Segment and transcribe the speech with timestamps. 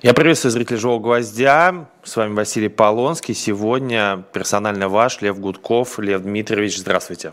[0.00, 1.86] Я приветствую зрителей «Живого гвоздя».
[2.04, 3.34] С вами Василий Полонский.
[3.34, 5.98] Сегодня персонально ваш Лев Гудков.
[5.98, 7.32] Лев Дмитриевич, здравствуйте.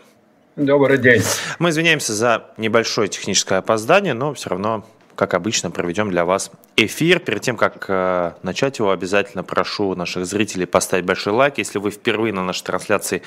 [0.55, 1.21] Добрый день.
[1.59, 4.83] Мы извиняемся за небольшое техническое опоздание, но все равно
[5.15, 7.19] как обычно, проведем для вас эфир.
[7.19, 11.57] Перед тем, как э, начать его, обязательно прошу наших зрителей поставить большой лайк.
[11.57, 13.21] Если вы впервые на нашей трансляции,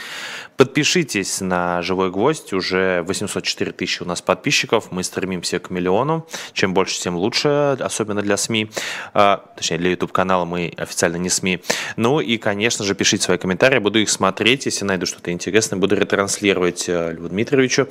[0.57, 2.53] подпишитесь на «Живой гвоздь».
[2.53, 4.93] Уже 804 тысячи у нас подписчиков.
[4.93, 6.27] Мы стремимся к миллиону.
[6.53, 8.71] Чем больше, тем лучше, особенно для СМИ.
[9.15, 11.63] Э, точнее, для YouTube-канала мы официально не СМИ.
[11.97, 13.79] Ну и, конечно же, пишите свои комментарии.
[13.79, 14.67] Буду их смотреть.
[14.67, 17.89] Если найду что-то интересное, буду ретранслировать э, Льву Дмитриевичу.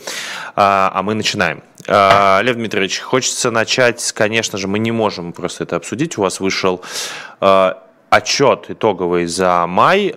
[0.55, 1.63] А, а мы начинаем.
[1.87, 6.17] Э, Лев Дмитриевич, хочется начать конечно же, мы не можем просто это обсудить.
[6.17, 6.81] У вас вышел
[7.41, 7.73] э,
[8.09, 10.13] отчет итоговый за май.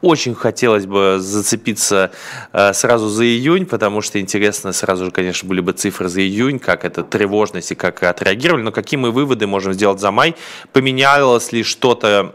[0.00, 2.12] Очень хотелось бы зацепиться
[2.52, 6.60] э, сразу за июнь, потому что интересно сразу же, конечно, были бы цифры за июнь,
[6.60, 10.36] как это тревожность и как отреагировали, но какие мы выводы можем сделать за май?
[10.72, 12.32] Поменялось ли что-то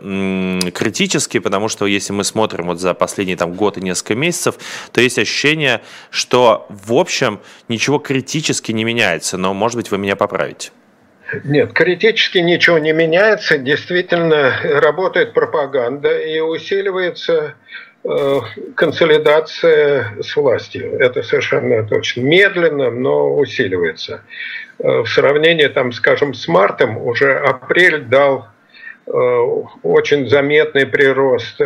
[0.74, 4.56] критически, потому что если мы смотрим вот за последний там год и несколько месяцев,
[4.92, 10.18] то есть ощущение, что в общем ничего критически не меняется, но может быть вы меня
[10.18, 10.72] поправите.
[11.44, 13.58] Нет, критически ничего не меняется.
[13.58, 17.56] Действительно, работает пропаганда и усиливается
[18.04, 18.40] э,
[18.76, 20.98] консолидация с властью.
[21.00, 22.22] Это совершенно точно.
[22.22, 24.22] Медленно, но усиливается.
[24.80, 28.48] Э, в сравнении, там, скажем, с мартом уже апрель дал
[29.08, 31.60] э, очень заметный прирост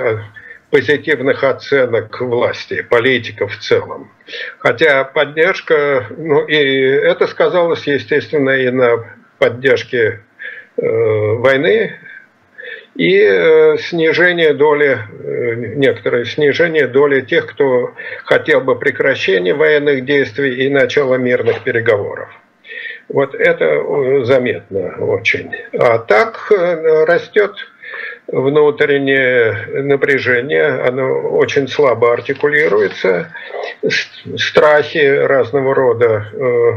[0.70, 4.12] позитивных оценок власти, политиков в целом.
[4.60, 10.20] Хотя поддержка, ну и это сказалось, естественно, и на поддержки
[10.78, 11.94] э, войны
[12.96, 17.94] и э, снижение доли, э, некоторое снижение доли тех, кто
[18.26, 22.30] хотел бы прекращения военных действий и начала мирных переговоров.
[23.08, 25.52] Вот это заметно очень.
[25.80, 27.56] А так растет
[28.28, 33.34] внутреннее напряжение, оно очень слабо артикулируется,
[34.38, 36.72] страхи разного рода, э,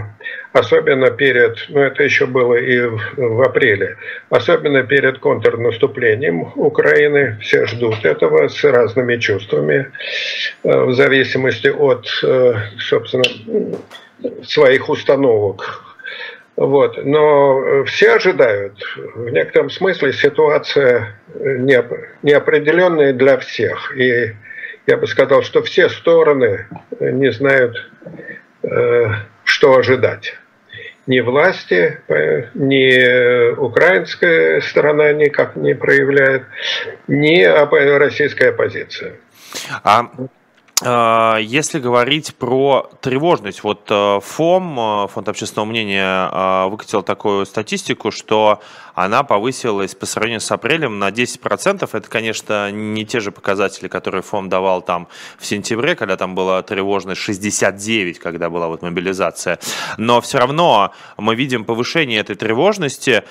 [0.52, 2.80] особенно перед, ну это еще было и
[3.16, 3.96] в апреле,
[4.28, 9.90] особенно перед контрнаступлением Украины, все ждут этого с разными чувствами,
[10.62, 13.24] э, в зависимости от, э, собственно,
[14.44, 15.89] своих установок
[16.56, 17.04] вот.
[17.04, 18.74] Но э, все ожидают.
[19.14, 21.56] В некотором смысле ситуация э,
[22.22, 23.96] неопределенная для всех.
[23.96, 24.34] И
[24.86, 26.66] я бы сказал, что все стороны
[26.98, 27.76] э, не знают,
[29.44, 30.36] что ожидать.
[31.06, 31.98] Ни власти,
[32.52, 36.42] ни украинская сторона никак не проявляет,
[37.08, 39.14] ни российская оппозиция.
[39.82, 40.10] А
[40.82, 48.10] если говорить про тревожность, вот э, ФОМ, э, Фонд общественного мнения, э, выкатил такую статистику,
[48.10, 48.60] что
[48.94, 51.88] она повысилась по сравнению с апрелем на 10%.
[51.92, 55.08] Это, конечно, не те же показатели, которые ФОМ давал там
[55.38, 59.58] в сентябре, когда там была тревожность 69, когда была вот мобилизация.
[59.98, 63.22] Но все равно мы видим повышение этой тревожности.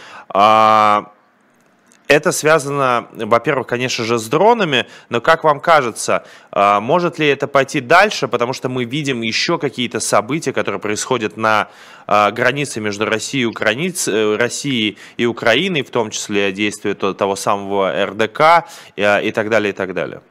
[2.09, 7.47] Это связано, во-первых, конечно же, с дронами, но как вам кажется, а, может ли это
[7.47, 11.69] пойти дальше, потому что мы видим еще какие-то события, которые происходят на
[12.07, 17.35] а, границе между Россией и, Украиниц, э, Россией и Украиной, в том числе действия того
[17.35, 18.65] самого РДК
[18.97, 20.21] э, и так далее, и так далее?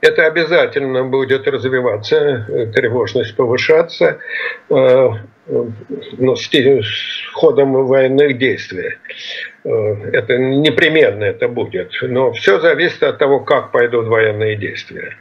[0.00, 4.18] это обязательно будет развиваться, э, тревожность повышаться
[4.68, 6.48] ну, с
[7.34, 8.98] ходом военных действий.
[9.64, 11.92] Э, это непременно это будет.
[12.02, 15.16] Но все зависит от того, как пойдут военные действия.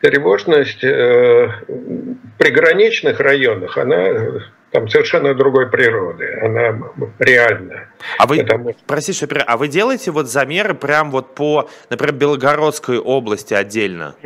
[0.00, 6.78] Тревожность э, в приграничных районах, она там совершенно другой природы, она
[7.18, 7.88] реальна.
[8.18, 8.74] А вы, потому...
[8.86, 14.16] простите, что а вы делаете вот замеры прям вот по, например, Белгородской области отдельно?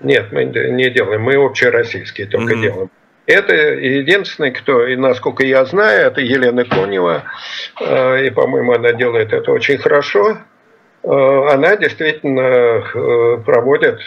[0.00, 2.62] Нет, мы не делаем, мы общероссийские только mm-hmm.
[2.62, 2.90] делаем.
[3.32, 7.24] Это единственный, кто, и насколько я знаю, это Елена Конева,
[7.80, 10.36] э, и, по-моему, она делает это очень хорошо.
[11.02, 14.00] Э, она действительно э, проводит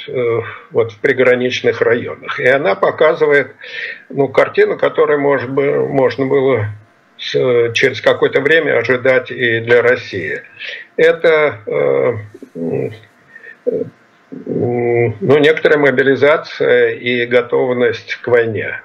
[0.69, 2.39] вот в приграничных районах.
[2.39, 3.56] И она показывает
[4.10, 6.68] ну, картину, которую может, можно было
[7.18, 10.44] через какое-то время ожидать и для России.
[10.98, 11.60] Это
[12.54, 12.92] ну,
[15.39, 18.81] некоторая мобилизация и готовность к войне.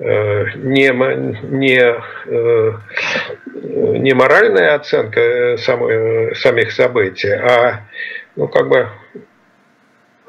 [0.00, 1.80] Э, не, не,
[2.26, 2.72] э,
[3.98, 7.82] не моральная оценка самой, самих событий, а
[8.36, 8.88] ну, как бы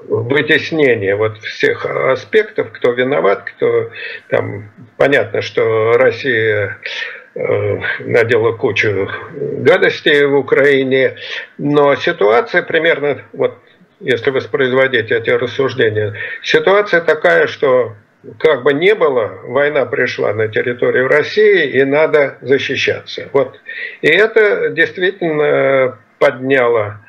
[0.08, 3.92] вытеснение вот всех аспектов, кто виноват, кто
[4.30, 6.78] там понятно, что Россия
[7.36, 11.18] надела кучу гадостей в Украине,
[11.60, 13.54] но ситуация примерно, вот
[14.00, 17.94] если воспроизводить эти рассуждения, ситуация такая, что
[18.38, 23.30] как бы не было, война пришла на территорию России, и надо защищаться.
[23.32, 23.60] Вот.
[24.02, 27.00] И это действительно подняло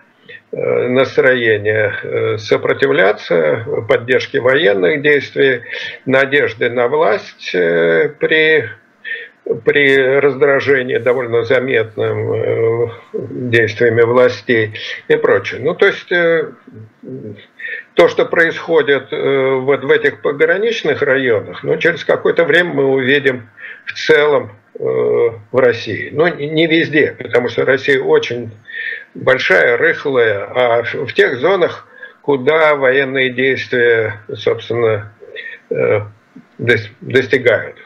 [0.53, 5.63] э, настроение э, сопротивляться, поддержки военных действий,
[6.07, 8.69] надежды на власть э, при,
[9.65, 12.93] при раздражении довольно заметным
[13.51, 14.75] действиями властей
[15.09, 15.61] и прочее.
[15.61, 16.13] Ну, то есть
[17.95, 23.49] то, что происходит э, вот в этих пограничных районах, ну, через какое-то время мы увидим
[23.85, 26.11] в целом э, в России.
[26.13, 28.51] Но не везде, потому что Россия очень
[29.15, 31.87] большая, рыхлая, а в тех зонах,
[32.23, 35.13] куда военные действия, собственно,
[35.71, 36.01] э,
[37.01, 37.77] достигают.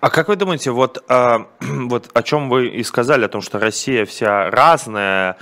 [0.00, 3.58] А как вы думаете, вот, а, вот о чем вы и сказали, о том, что
[3.58, 5.36] Россия вся разная,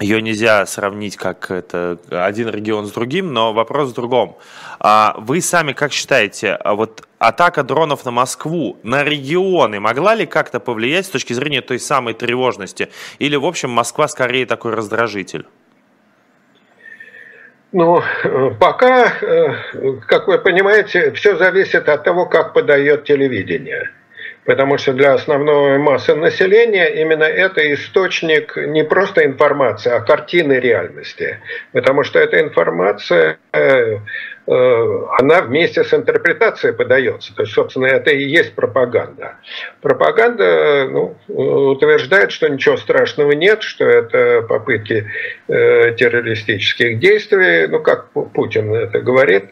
[0.00, 4.36] ее нельзя сравнить как это один регион с другим, но вопрос в другом.
[4.78, 10.26] А вы сами как считаете, а вот атака дронов на Москву, на регионы могла ли
[10.26, 12.90] как-то повлиять с точки зрения той самой тревожности?
[13.18, 15.46] Или, в общем, Москва скорее такой раздражитель?
[17.72, 18.02] Ну,
[18.60, 19.54] пока, э,
[20.06, 23.90] как вы понимаете, все зависит от того, как подает телевидение
[24.46, 31.40] потому что для основной массы населения именно это источник не просто информации, а картины реальности.
[31.72, 33.98] Потому что эта информация э,
[34.46, 37.34] она вместе с интерпретацией подается.
[37.34, 39.36] То есть, собственно, это и есть пропаганда.
[39.82, 45.10] Пропаганда ну, утверждает, что ничего страшного нет, что это попытки
[45.48, 49.46] э, террористических действий, ну, как Путин это говорит.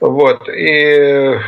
[0.00, 0.46] Вот.
[0.50, 1.38] И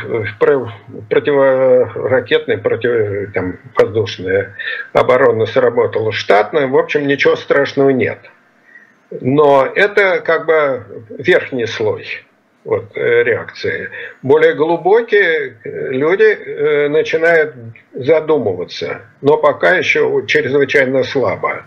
[1.09, 4.55] противоракетная, против, там, воздушная
[4.93, 6.67] оборона сработала штатно.
[6.67, 8.17] В общем, ничего страшного нет.
[9.11, 12.05] Но это как бы верхний слой
[12.65, 13.89] вот, э, реакции.
[14.21, 17.55] Более глубокие э, люди э, начинают
[17.93, 21.65] задумываться, но пока еще чрезвычайно слабо.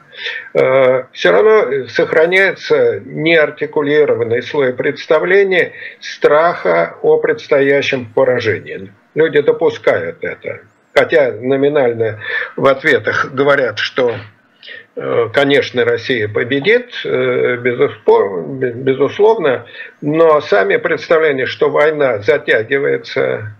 [0.53, 8.93] Все равно сохраняется неартикулированный слой представления страха о предстоящем поражении.
[9.15, 10.61] Люди допускают это.
[10.95, 12.21] Хотя номинально
[12.57, 14.15] в ответах говорят, что
[15.33, 19.67] конечно, Россия победит, э, безусловно,
[20.01, 23.57] но сами представления, что война затягивается,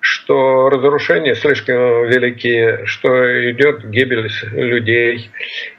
[0.00, 5.30] что разрушения слишком велики, что идет гибель людей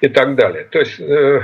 [0.02, 0.66] и так далее.
[0.72, 1.42] То есть э,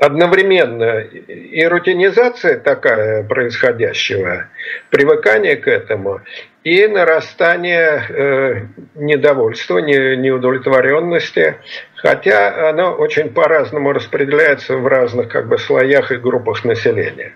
[0.00, 4.48] одновременно и рутинизация такая происходящего,
[4.88, 6.22] привыкание к этому,
[6.64, 11.56] и нарастание э, недовольства, не, неудовлетворенности,
[11.96, 17.32] хотя оно очень по-разному распределяется в разных как бы, слоях и группах населения.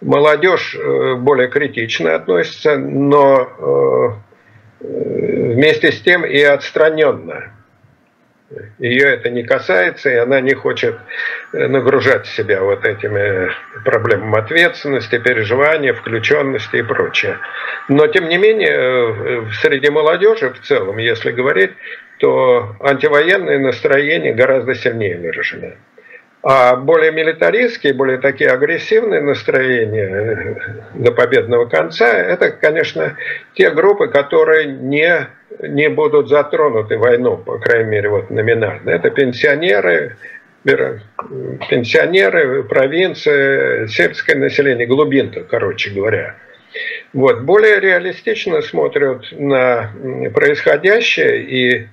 [0.00, 4.22] Молодежь э, более критично относится, но
[4.80, 4.84] э,
[5.54, 7.52] вместе с тем и отстраненно.
[8.78, 10.96] Ее это не касается, и она не хочет
[11.52, 13.50] э, нагружать себя вот этими
[13.84, 17.38] проблемами ответственности, переживания, включенности и прочее.
[17.88, 21.72] Но, тем не менее, э, среди молодежи в целом, если говорить,
[22.20, 25.74] то антивоенное настроение гораздо сильнее выражено.
[26.42, 30.54] А более милитаристские, более такие агрессивные настроения э,
[30.94, 33.14] до победного конца, это, конечно,
[33.52, 35.28] те группы, которые не
[35.60, 38.90] не будут затронуты войну, по крайней мере, вот номинально.
[38.90, 40.16] Это пенсионеры,
[40.64, 46.36] пенсионеры, провинция, сельское население, глубинка, короче говоря.
[47.12, 47.42] Вот.
[47.42, 49.90] Более реалистично смотрят на
[50.34, 51.88] происходящее и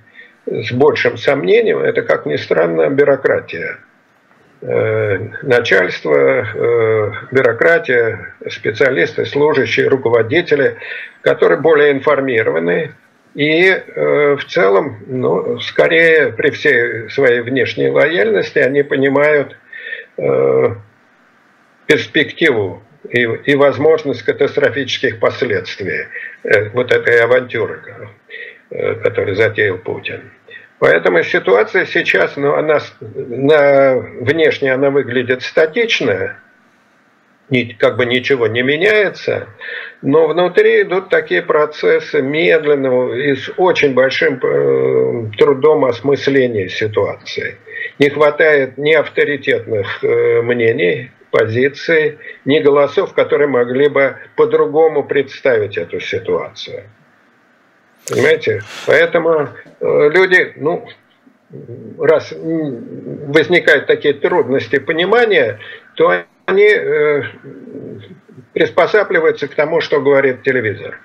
[0.46, 3.78] с большим сомнением, это, как ни странно, бюрократия.
[4.62, 10.76] Э, начальство, э, бюрократия, специалисты, служащие, руководители,
[11.22, 12.94] которые более информированы,
[13.36, 19.58] и э, в целом, ну, скорее при всей своей внешней лояльности они понимают
[20.16, 20.74] э,
[21.86, 26.06] перспективу и, и возможность катастрофических последствий
[26.44, 27.82] э, вот этой авантюры,
[28.70, 30.30] э, которую затеял Путин.
[30.78, 36.38] Поэтому ситуация сейчас, ну, она на, внешне она выглядит статичная,
[37.78, 39.48] как бы ничего не меняется,
[40.02, 47.56] но внутри идут такие процессы медленного и с очень большим э, трудом осмысления ситуации.
[47.98, 56.00] Не хватает ни авторитетных э, мнений, позиций, ни голосов, которые могли бы по-другому представить эту
[56.00, 56.84] ситуацию.
[58.08, 58.62] Понимаете?
[58.86, 59.48] Поэтому
[59.80, 60.86] э, люди, ну,
[61.98, 65.58] раз возникают такие трудности понимания,
[65.94, 67.22] то они э,
[68.52, 71.00] приспосабливаются к тому, что говорит телевизор.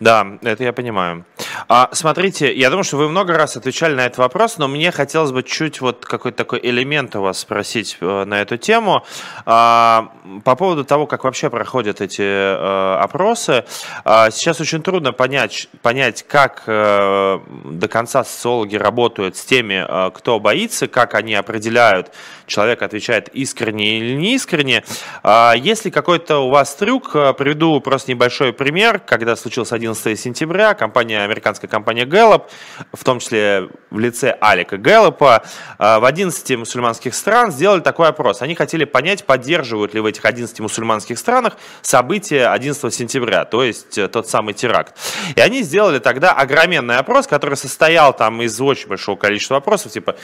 [0.00, 1.24] Да, это я понимаю.
[1.68, 5.32] А, смотрите, я думаю, что вы много раз отвечали на этот вопрос, но мне хотелось
[5.32, 9.04] бы чуть вот какой-то такой элемент у вас спросить э, на эту тему.
[9.46, 10.10] А,
[10.44, 13.64] по поводу того, как вообще проходят эти э, опросы.
[14.04, 20.10] А, сейчас очень трудно понять, понять, как э, до конца социологи работают с теми, э,
[20.12, 22.12] кто боится, как они определяют,
[22.46, 24.84] человек отвечает искренне или не искренне.
[25.22, 31.22] А, если какой-то у вас трюк, приведу просто небольшой пример, когда случился 11 сентября, компания,
[31.22, 32.44] американская компания Gallup,
[32.92, 35.42] в том числе в лице Алика Гэллопа,
[35.78, 38.42] в 11 мусульманских стран сделали такой опрос.
[38.42, 43.98] Они хотели понять, поддерживают ли в этих 11 мусульманских странах события 11 сентября, то есть
[43.98, 44.94] э, тот самый теракт.
[45.34, 50.16] И они сделали тогда огроменный опрос, который состоял там из очень большого количества вопросов, типа,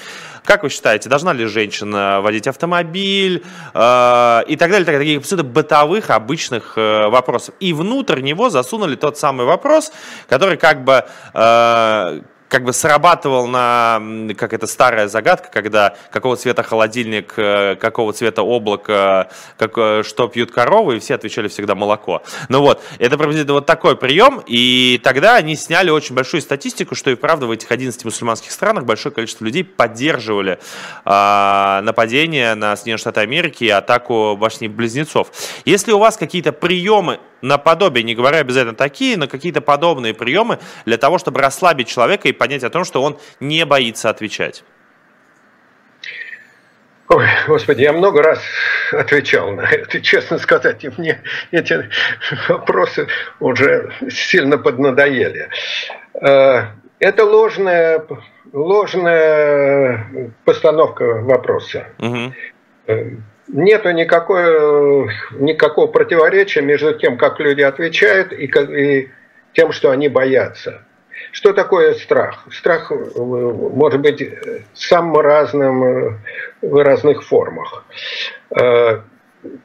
[0.45, 5.51] как вы считаете, должна ли женщина водить автомобиль э, и так далее, так таких абсолютно
[5.51, 7.55] бытовых, обычных э, вопросов.
[7.61, 9.93] И внутрь него засунули тот самый вопрос,
[10.29, 11.05] который как бы
[11.35, 14.01] э, как бы срабатывал на,
[14.37, 20.29] как это старая загадка, когда какого цвета холодильник, э, какого цвета облако, как, э, что
[20.29, 22.23] пьют коровы, и все отвечали всегда молоко.
[22.49, 27.11] Ну вот, это приблизительно вот такой прием, и тогда они сняли очень большую статистику, что
[27.11, 30.59] и правда в этих 11 мусульманских странах большое количество людей поддерживали
[31.05, 35.33] э, нападение на Соединенные Штаты Америки и атаку башни-близнецов.
[35.65, 40.97] Если у вас какие-то приемы наподобие, не говоря обязательно такие, но какие-то подобные приемы для
[40.97, 44.65] того, чтобы расслабить человека и понять о том, что он не боится отвечать?
[47.09, 48.41] Ой, Господи, я много раз
[48.91, 51.89] отвечал на это, честно сказать, и мне эти
[52.49, 53.07] вопросы
[53.39, 55.49] уже сильно поднадоели.
[56.21, 56.65] Э,
[56.99, 58.05] это ложная,
[58.53, 61.87] ложная постановка вопроса.
[61.99, 62.33] Угу
[63.49, 69.11] нету никакой, никакого противоречия между тем, как люди отвечают, и, и
[69.53, 70.83] тем, что они боятся.
[71.33, 72.47] Что такое страх?
[72.53, 74.23] Страх э, может быть
[74.75, 76.19] самым разным э,
[76.63, 77.85] в разных формах.
[78.51, 79.01] Э,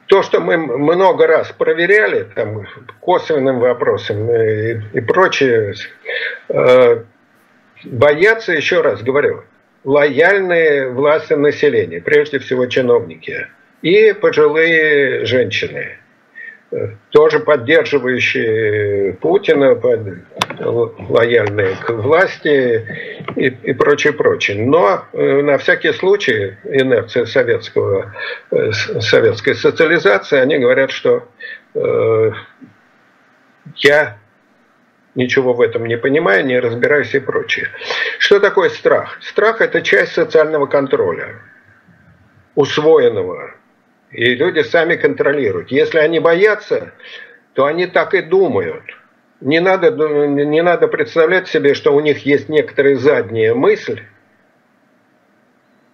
[0.06, 2.66] то, что мы много раз проверяли, там,
[3.00, 5.74] косвенным вопросом и, и прочее,
[7.84, 9.42] боятся, еще раз говорю,
[9.82, 13.48] лояльные власти населения, прежде всего чиновники–
[13.82, 15.98] и пожилые женщины,
[17.10, 19.78] тоже поддерживающие Путина,
[20.60, 22.86] лояльные к власти
[23.36, 24.64] и, и прочее, прочее.
[24.64, 28.12] Но э, на всякий случай инерция советского,
[28.50, 31.28] э, советской социализации, они говорят, что
[31.74, 32.32] э,
[33.76, 34.18] я
[35.14, 37.68] ничего в этом не понимаю, не разбираюсь и прочее.
[38.18, 39.18] Что такое страх?
[39.20, 41.34] Страх– это часть социального контроля,
[42.54, 43.54] усвоенного
[44.12, 45.70] и люди сами контролируют.
[45.70, 46.92] Если они боятся,
[47.54, 48.84] то они так и думают.
[49.40, 54.02] Не надо, не надо представлять себе, что у них есть некоторая задняя мысль,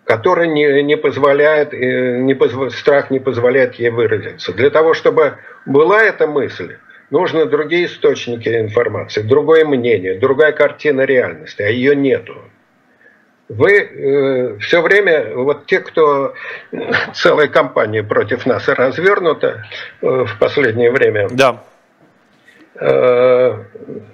[0.04, 2.70] которая не, не позволяет, э, не позв...
[2.76, 4.52] страх не позволяет ей выразиться.
[4.52, 6.76] Для того, чтобы была эта мысль,
[7.10, 12.36] нужны другие источники информации, другое мнение, другая картина реальности, а ее нету
[13.48, 16.34] вы э, все время, вот те, кто
[17.14, 19.64] целая кампания против нас развернута
[20.02, 21.64] э, в последнее время, да.
[22.74, 23.64] э,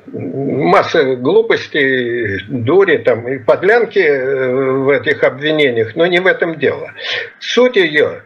[0.07, 6.93] масса глупостей, дури там, и подлянки э, в этих обвинениях, но не в этом дело.
[7.41, 8.23] Суть ее,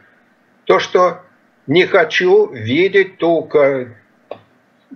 [0.64, 1.22] то, что
[1.66, 3.50] не хочу видеть ту,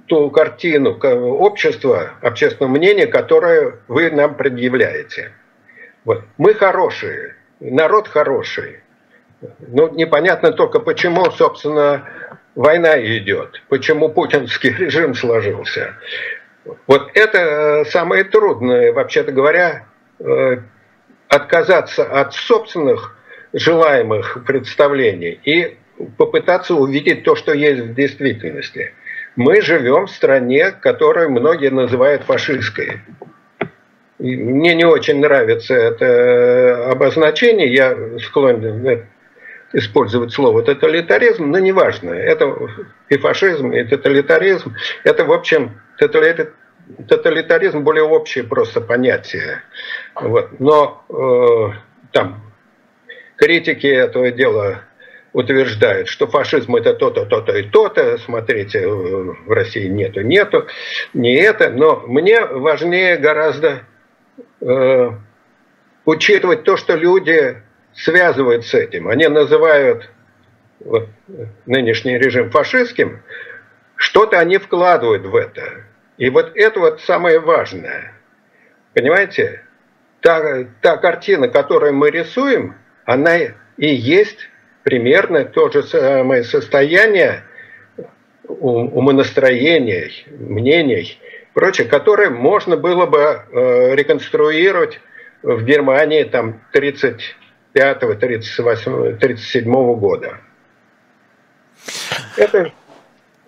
[0.07, 5.33] ту картину общества, общественного мнения, которое вы нам предъявляете.
[6.05, 6.25] Вот.
[6.39, 8.81] Мы хорошие, народ хороший.
[9.59, 12.09] Ну, непонятно только, почему, собственно,
[12.55, 15.95] война идет, почему путинский режим сложился.
[16.87, 19.87] Вот это э, самое трудное, вообще-то говоря,
[20.21, 20.59] э,
[21.29, 23.17] отказаться от собственных
[23.53, 25.77] желаемых представлений и
[26.17, 28.95] попытаться увидеть то, что есть в действительности.
[29.35, 33.01] Мы живем в стране, которую многие называют фашистской.
[34.23, 39.09] Мне не очень нравится это обозначение, я склонен
[39.73, 42.57] использовать слово тоталитаризм, но неважно, это
[43.09, 49.65] и фашизм, и тоталитаризм, это, в общем, тоталитаризм более общее просто понятие.
[50.15, 50.61] Вот.
[50.61, 51.71] Но э,
[52.13, 52.43] там
[53.35, 54.83] критики этого дела
[55.33, 60.69] утверждают, что фашизм это то-то, то-то и то-то, смотрите, в России нету, нету,
[61.13, 63.81] не это, но мне важнее гораздо
[64.61, 65.11] э,
[66.05, 67.57] учитывать то, что люди
[67.95, 69.09] связывают с этим.
[69.09, 70.11] Они называют
[70.81, 71.09] вот,
[71.67, 73.23] нынешний режим фашистским,
[73.97, 75.85] что-то они вкладывают в это.
[76.19, 78.13] И вот это вот самое важное.
[78.95, 79.63] Понимаете?
[80.21, 84.49] Та, та картина, которую мы рисуем, она и есть
[84.85, 87.43] примерно то же самое состояние
[88.47, 91.19] умонастроений, мнений,
[91.55, 95.01] прочее, которое можно было бы э, реконструировать
[95.43, 100.39] в Германии там 35 38 37 года.
[102.37, 102.73] Это,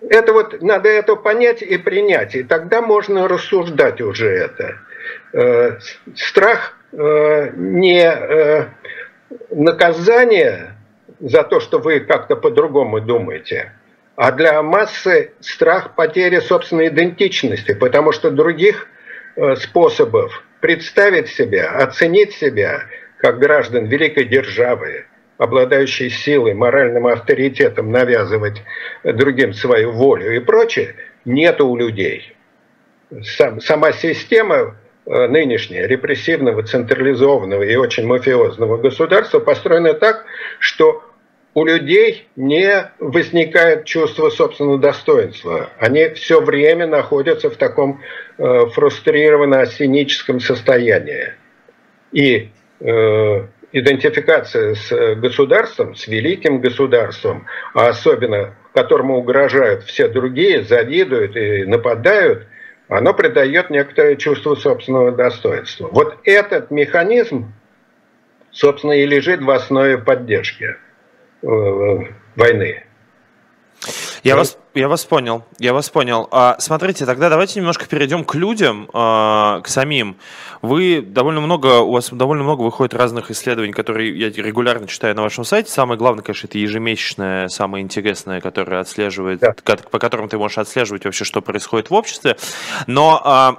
[0.08, 4.78] это вот надо это понять и принять, и тогда можно рассуждать уже это.
[5.32, 5.78] Э,
[6.14, 8.68] страх э, не
[9.50, 10.76] наказание
[11.20, 13.72] за то, что вы как-то по-другому думаете,
[14.16, 18.86] а для массы страх потери собственной идентичности, потому что других
[19.36, 22.82] э, способов представить себя, оценить себя
[23.18, 25.06] как граждан великой державы,
[25.38, 28.62] обладающей силой, моральным авторитетом навязывать
[29.02, 30.94] другим свою волю и прочее,
[31.24, 32.36] нет у людей.
[33.22, 40.24] Сам, сама система Э, нынешнее репрессивного, централизованного и очень мафиозного государства построено так,
[40.58, 41.04] что
[41.54, 45.70] у людей не возникает чувство собственного достоинства.
[45.78, 48.00] Они все время находятся в таком
[48.38, 51.32] э, фрустрированно-синическом состоянии.
[52.12, 61.36] И э, идентификация с государством, с великим государством, а особенно которому угрожают все другие, завидуют
[61.36, 62.46] и нападают–
[62.88, 65.88] оно придает некоторое чувство собственного достоинства.
[65.90, 67.52] Вот этот механизм,
[68.50, 70.76] собственно, и лежит в основе поддержки э,
[71.44, 72.84] войны.
[74.22, 76.28] Я вас, я вас понял, я вас понял.
[76.30, 80.16] А, смотрите, тогда давайте немножко перейдем к людям, а, к самим.
[80.62, 85.20] Вы довольно много, у вас довольно много выходит разных исследований, которые я регулярно читаю на
[85.20, 85.70] вашем сайте.
[85.70, 89.54] Самое главное, конечно, это ежемесячное, самое интересное, которое отслеживает, да.
[89.90, 92.38] по которым ты можешь отслеживать вообще, что происходит в обществе.
[92.86, 93.58] Но а,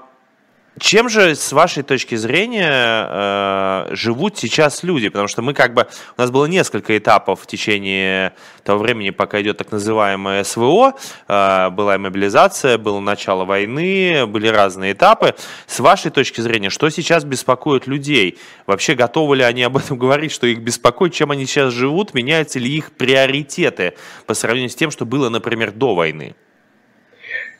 [0.77, 5.07] чем же, с вашей точки зрения, э, живут сейчас люди?
[5.07, 5.88] Потому что мы как бы...
[6.17, 8.33] У нас было несколько этапов в течение
[8.63, 10.95] того времени, пока идет так называемое СВО.
[11.29, 15.35] Э, была мобилизация, было начало войны, были разные этапы.
[15.65, 18.38] С вашей точки зрения, что сейчас беспокоит людей?
[18.67, 21.13] Вообще готовы ли они об этом говорить, что их беспокоит?
[21.13, 22.13] Чем они сейчас живут?
[22.13, 23.93] Меняются ли их приоритеты
[24.25, 26.35] по сравнению с тем, что было, например, до войны?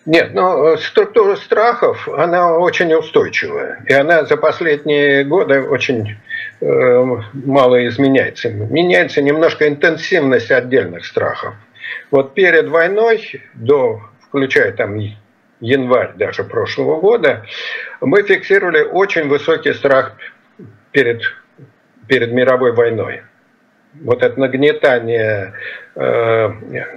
[0.06, 3.84] Нет, но э, структура страхов, она очень устойчивая.
[3.88, 6.18] И она за последние годы очень
[6.62, 8.50] э, мало изменяется.
[8.50, 11.56] Меняется немножко интенсивность отдельных страхов.
[12.12, 14.96] Вот перед войной, до, включая там
[15.60, 17.46] январь даже прошлого года,
[18.00, 20.14] мы фиксировали очень высокий страх
[20.92, 21.22] перед,
[22.08, 23.22] перед мировой войной
[24.02, 25.54] вот это нагнетание
[25.96, 26.00] э,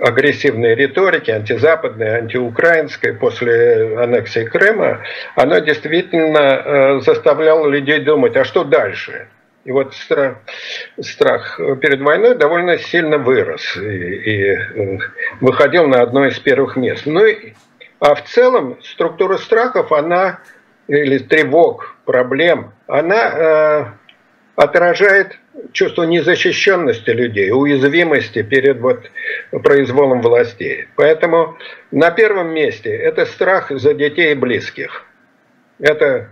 [0.02, 5.00] агрессивной риторики, антизападной, антиукраинской после аннексии Крыма,
[5.34, 9.28] оно действительно э, заставляло людей думать, а что дальше?
[9.64, 10.38] И вот страх,
[11.00, 14.98] страх перед войной довольно сильно вырос и, и э,
[15.40, 17.02] выходил на одно из первых мест.
[17.06, 17.52] Ну, и,
[18.00, 20.40] а в целом структура страхов, она,
[20.86, 23.84] или тревог, проблем, она э,
[24.56, 25.38] отражает
[25.72, 29.10] чувство незащищенности людей, уязвимости перед вот
[29.62, 30.88] произволом властей.
[30.96, 31.56] Поэтому
[31.90, 35.04] на первом месте это страх за детей и близких.
[35.78, 36.30] Это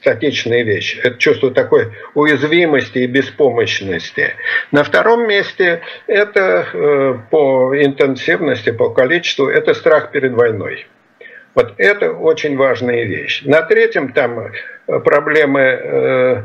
[0.00, 0.98] статичные вещи.
[1.02, 4.34] Это чувство такой уязвимости и беспомощности.
[4.70, 10.86] На втором месте это э, по интенсивности, по количеству, это страх перед войной.
[11.54, 13.42] Вот это очень важная вещь.
[13.44, 16.42] На третьем там э, проблемы э,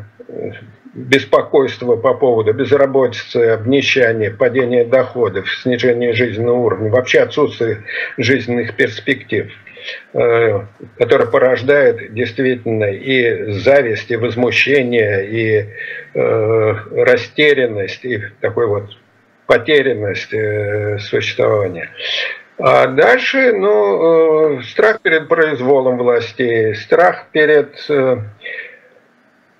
[0.98, 7.84] беспокойство по поводу безработицы, обнищания, падения доходов, снижения жизненного уровня, вообще отсутствие
[8.18, 9.52] жизненных перспектив,
[10.14, 10.62] э,
[10.98, 15.66] которое порождает действительно и зависть, и возмущение, и
[16.16, 18.90] э, растерянность, и такой вот
[19.46, 21.92] потерянность э, существования.
[22.60, 27.76] А дальше, ну, страх перед произволом властей, страх перед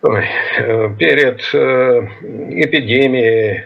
[0.04, 2.08] Э, перед э,
[2.52, 3.64] эпидемией,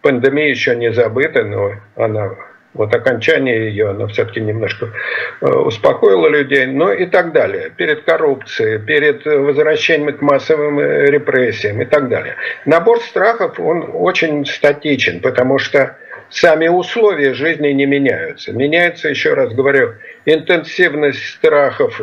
[0.00, 2.30] пандемия еще не забыта, но она
[2.72, 4.92] Вот окончание ее, оно все-таки немножко
[5.40, 7.70] э, успокоило людей, ну и так далее.
[7.76, 12.36] Перед коррупцией, перед возвращением к массовым репрессиям и так далее.
[12.64, 15.96] Набор страхов, он очень статичен, потому что
[16.30, 18.52] сами условия жизни не меняются.
[18.52, 22.00] Меняется, еще раз говорю, интенсивность страхов,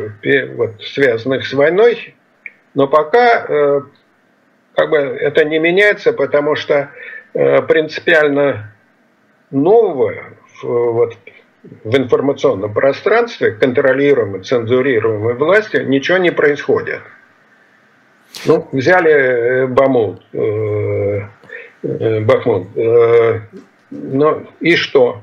[0.56, 2.16] вот, связанных с войной,
[2.76, 3.82] но пока э,
[4.76, 6.92] как бы это не меняется, потому что
[7.34, 8.74] э, принципиально
[9.50, 10.14] нового
[10.62, 11.18] вот,
[11.84, 17.02] в информационном пространстве, контролируемой, цензурируемой властью, ничего не происходит.
[18.46, 21.22] Ну, взяли э, Бамут, э,
[21.82, 23.42] Бахмут, э,
[23.90, 25.22] ну и что?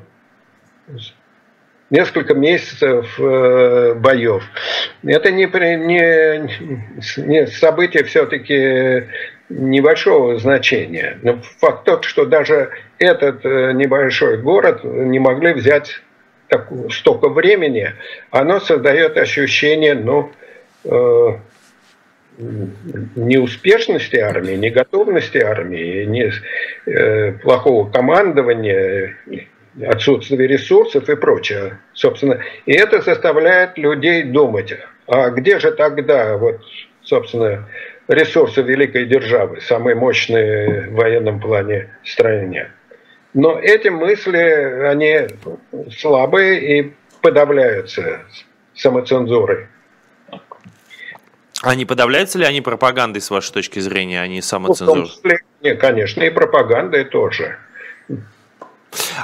[1.92, 4.42] Несколько месяцев э, боев.
[5.04, 6.48] Это не, не,
[7.18, 9.08] не событие все-таки
[9.50, 11.18] небольшого значения.
[11.22, 16.00] Но факт тот, что даже этот э, небольшой город не могли взять
[16.48, 17.92] так, столько времени,
[18.30, 20.32] оно создает ощущение, ну,
[20.84, 21.36] э,
[23.16, 26.32] неуспешности армии, неготовности армии, не,
[26.90, 29.18] э, плохого командования,
[29.80, 32.40] отсутствия ресурсов и прочее, собственно.
[32.66, 34.74] И это заставляет людей думать,
[35.06, 36.60] а где же тогда, вот,
[37.02, 37.68] собственно,
[38.08, 42.70] ресурсы великой державы, самые мощные в военном плане стране.
[43.34, 44.38] Но эти мысли,
[44.86, 45.28] они
[45.98, 48.20] слабые и подавляются
[48.74, 49.68] самоцензурой.
[51.62, 55.08] Они подавляются ли они пропагандой, с вашей точки зрения, а не самоцензурой?
[55.22, 55.30] Ну,
[55.62, 57.56] нет, конечно, и пропагандой тоже.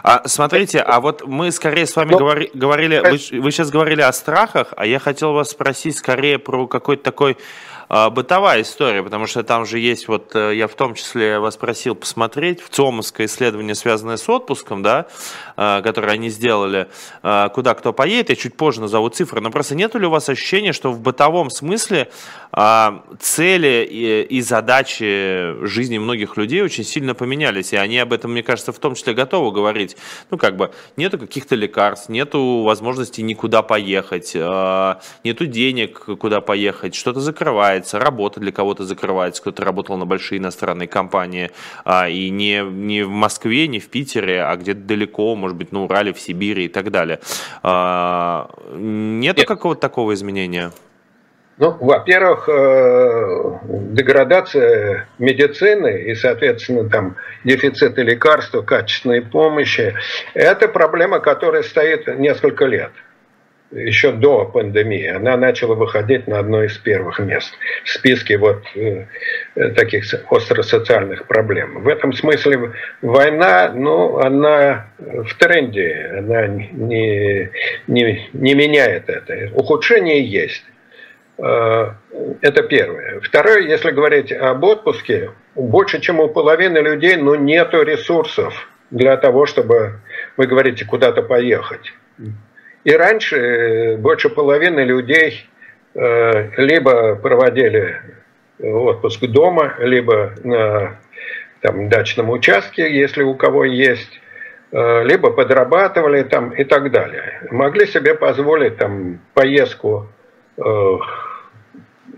[0.03, 2.19] А, смотрите, а вот мы скорее с вами Но...
[2.19, 6.39] Ну, говори, говорили, вы, вы сейчас говорили о страхах, а я хотел вас спросить скорее
[6.39, 7.37] про какой-то такой
[7.89, 11.95] бытовая история, потому что там же есть, вот э, я в том числе вас просил
[11.95, 15.07] посмотреть в ЦОМовское исследование, связанное с отпуском, да,
[15.57, 16.89] а, которое они сделали,
[17.23, 20.29] а, куда кто поедет, я чуть позже назову цифры, но просто нет ли у вас
[20.29, 22.11] ощущения, что в бытовом смысле
[23.21, 23.87] цели
[24.29, 28.79] и задачи жизни многих людей очень сильно поменялись, и они об этом, мне кажется, в
[28.79, 29.99] том числе готовы говорить.
[30.31, 37.21] Ну, как бы, нету каких-то лекарств, нету возможности никуда поехать, нету денег, куда поехать, что-то
[37.21, 41.51] закрывается, закрывается, работа для кого-то закрывается, кто-то работал на большие иностранные компании,
[41.85, 45.85] а, и не, не в Москве, не в Питере, а где-то далеко, может быть, на
[45.85, 47.21] Урале, в Сибири и так далее.
[47.63, 49.49] А, нету Нет.
[49.49, 50.73] какого-то такого изменения?
[51.59, 59.95] Ну, во-первых, э, деградация медицины и, соответственно, там дефициты лекарств, качественной помощи–
[60.35, 62.93] это проблема, которая стоит несколько лет
[63.71, 67.53] еще до пандемии, она начала выходить на одно из первых мест
[67.85, 69.07] в списке вот э,
[69.77, 71.83] таких остросоциальных проблем.
[71.83, 77.51] В этом смысле война, ну, она в тренде, она не,
[77.87, 79.51] не, не меняет это.
[79.55, 80.65] Ухудшение есть.
[81.39, 81.93] Э,
[82.41, 83.21] это первое.
[83.21, 89.45] Второе, если говорить об отпуске, больше чем у половины людей, ну, нету ресурсов для того,
[89.45, 90.01] чтобы,
[90.39, 91.93] вы говорите, куда-то поехать.
[92.85, 95.49] И раньше э, больше половины людей
[95.95, 98.01] э, либо проводили
[98.61, 100.99] отпуск дома, либо на
[101.61, 104.21] там, дачном участке, если у кого есть,
[104.71, 107.43] э, либо подрабатывали там и так далее.
[107.51, 110.09] Могли себе позволить там поездку,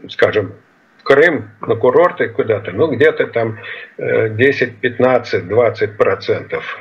[0.08, 0.54] скажем,
[0.98, 3.58] в Крым, на курорты куда-то, ну где-то там
[3.98, 6.78] 10, 15, 20 процентов,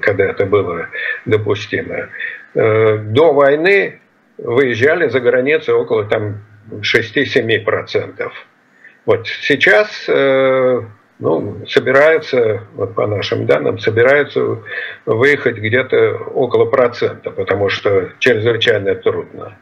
[0.00, 0.88] когда это было
[1.26, 2.08] допустимо.
[2.54, 4.00] Э, до войны
[4.38, 8.30] выезжали за границу около там 6-7%.
[9.06, 10.82] Вот сейчас э,
[11.18, 14.58] ну, собираются, вот по нашим данным, собираются
[15.04, 19.56] выехать где-то около процента, потому что чрезвычайно трудно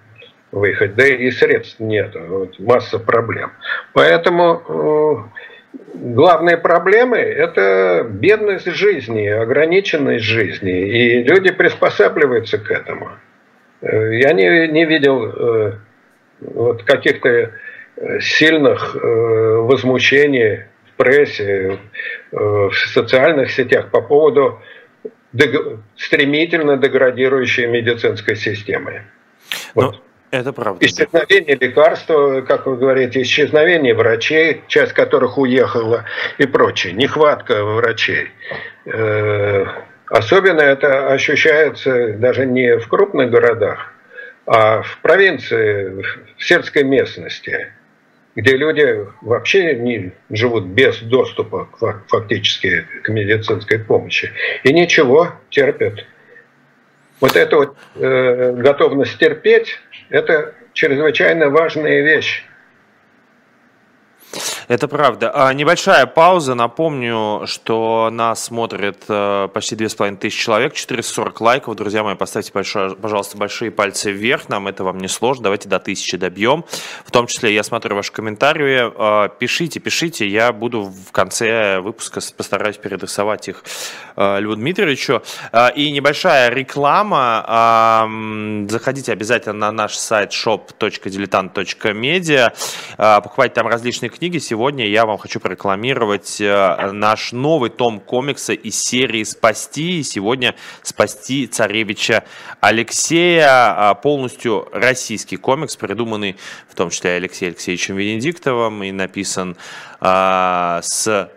[0.51, 0.95] выехать.
[0.95, 3.53] Да и средств нет, вот, масса проблем.
[3.95, 5.52] Поэтому э,
[5.95, 13.11] главные проблемы– это бедность жизни, ограниченность жизни, и люди приспосабливаются к этому.
[13.81, 15.73] Э, я не, не видел э,
[16.41, 21.79] вот каких-то э, сильных возмущений в прессе,
[22.31, 24.61] в социальных сетях по поводу
[25.97, 29.03] стремительно деградирующей медицинской системы.
[29.75, 30.03] Вот.
[30.33, 30.85] Это правда.
[30.87, 36.07] Исчезновение лекарства, как вы говорите, исчезновение врачей, часть которых уехала
[36.39, 38.29] и прочее, нехватка врачей.
[38.87, 39.67] Э,
[40.07, 43.93] особенно это ощущается даже не в крупных городах,
[44.47, 46.03] а в провинции,
[46.39, 47.71] в сельской местности,
[48.35, 51.69] где люди вообще не живут без доступа
[52.09, 54.33] фактически к медицинской помощи.
[54.65, 56.07] И ничего, терпят.
[57.21, 59.79] Вот эта вот э, готовность терпеть,
[60.13, 62.45] это чрезвычайно важная вещь.
[64.73, 65.31] Это правда.
[65.35, 66.55] А, небольшая пауза.
[66.55, 71.77] Напомню, что нас смотрит э, почти 2500 человек, 440 лайков.
[71.77, 74.49] Друзья мои, поставьте, большое, пожалуйста, большие пальцы вверх.
[74.49, 75.43] Нам это вам не сложно.
[75.43, 76.65] Давайте до 1000 добьем.
[77.05, 78.91] В том числе я смотрю ваши комментарии.
[78.97, 80.27] Э, пишите, пишите.
[80.27, 83.65] Я буду в конце выпуска постараюсь переадресовать их
[84.17, 85.23] э, Льву Дмитриевичу.
[85.53, 88.09] Э, и небольшая реклама.
[88.71, 92.55] Заходите обязательно на наш сайт shop.diletant.media.
[92.97, 94.39] Покупайте там различные книги.
[94.39, 100.03] Сегодня я вам хочу прорекламировать э, наш новый том комикса из серии «Спасти».
[100.03, 102.25] Сегодня «Спасти царевича
[102.61, 103.91] Алексея».
[103.91, 106.37] А, полностью российский комикс, придуманный
[106.69, 109.57] в том числе Алексеем Алексеевичем Венедиктовым и написан
[110.01, 111.31] э, с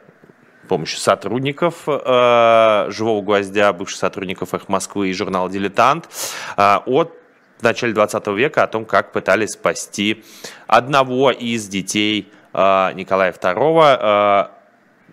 [0.67, 6.09] помощью сотрудников э, «Живого гвоздя», бывших сотрудников «Их Москвы» и журнала «Дилетант»
[6.57, 7.11] э, от
[7.59, 10.23] в начале 20 века о том, как пытались спасти
[10.67, 12.44] одного из детей а,
[12.93, 13.97] Николая II.
[13.99, 14.51] А,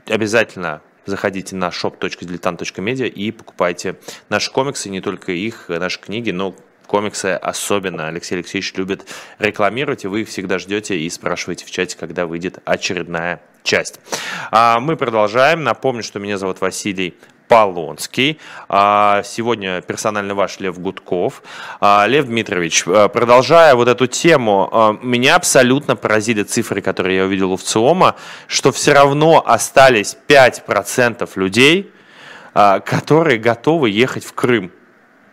[0.09, 3.97] обязательно заходите на shop.diletant.media и покупайте
[4.29, 6.55] наши комиксы, не только их, наши книги, но
[6.87, 9.07] комиксы особенно Алексей Алексеевич любит
[9.39, 13.99] рекламировать, и вы их всегда ждете и спрашиваете в чате, когда выйдет очередная часть.
[14.51, 15.65] А мы продолжаем.
[15.65, 17.17] Напомню, что меня зовут Василий
[17.53, 18.39] Полонский.
[18.71, 21.43] А, сегодня персонально ваш Лев Гудков.
[21.81, 27.53] А, Лев Дмитриевич, а, продолжая вот эту тему, меня абсолютно поразили цифры, которые я увидел
[27.53, 31.93] у ВЦИОМа, что все равно остались 5% людей,
[32.55, 34.73] которые готовы ехать в Крым.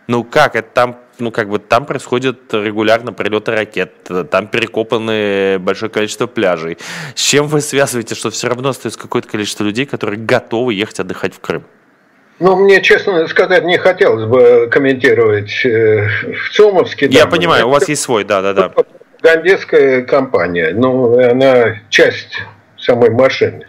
[0.08, 5.89] Ну как, это там ну, как бы там происходят регулярно прилеты ракет, там перекопаны большое
[5.89, 6.77] количество пляжей.
[7.15, 11.34] С чем вы связываете, что все равно остается какое-то количество людей, которые готовы ехать отдыхать
[11.34, 11.63] в Крым?
[12.39, 17.08] Ну, мне, честно сказать, не хотелось бы комментировать э, в ЦОМовске.
[17.08, 18.71] Я да, понимаю, у вас есть свой, да-да-да.
[19.21, 22.38] Гандесская компания, ну, она часть
[22.78, 23.65] самой машины.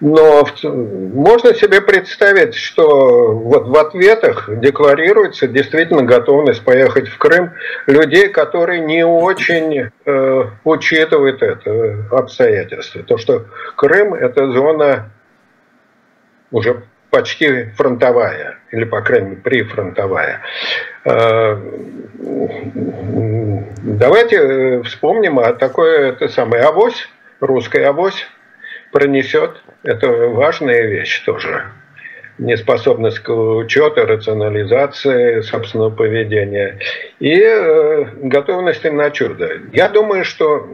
[0.00, 7.52] Но можно себе представить, что вот в ответах декларируется действительно готовность поехать в Крым
[7.86, 13.02] людей, которые не очень э, учитывают это обстоятельство.
[13.04, 13.44] То, что
[13.76, 15.10] Крым– это зона
[16.50, 20.40] уже почти фронтовая, или, по крайней мере, прифронтовая.
[21.04, 21.56] Э,
[23.82, 27.08] давайте э, вспомним о такой, это самое, авось,
[27.40, 28.26] русская авось
[28.92, 29.62] пронесет.
[29.82, 31.64] Это важная вещь тоже
[32.38, 36.78] неспособность к учету, рационализации собственного поведения
[37.18, 39.48] и э, готовности на чудо.
[39.72, 40.68] Я думаю, что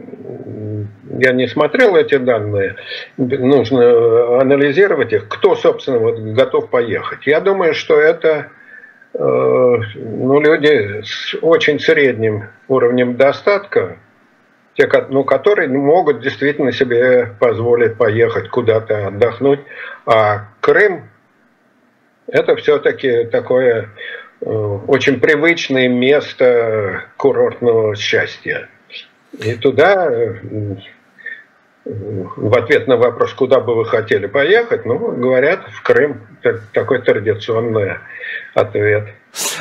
[1.17, 2.75] я не смотрел эти данные,
[3.17, 7.25] нужно анализировать их, кто, собственно, вот готов поехать.
[7.25, 8.47] Я думаю, что это
[9.13, 13.97] э, ну, люди с очень средним уровнем достатка,
[14.75, 19.61] те, ну, которые могут действительно себе позволить поехать куда-то отдохнуть.
[20.05, 21.09] А Крым–
[22.27, 23.89] это все-таки такое
[24.41, 28.69] э, очень привычное место курортного счастья.
[29.33, 30.09] И туда
[31.85, 36.21] в ответ на вопрос, куда бы вы хотели поехать, ну, говорят, в Крым.
[36.73, 37.97] Такой традиционный
[38.53, 39.09] ответ.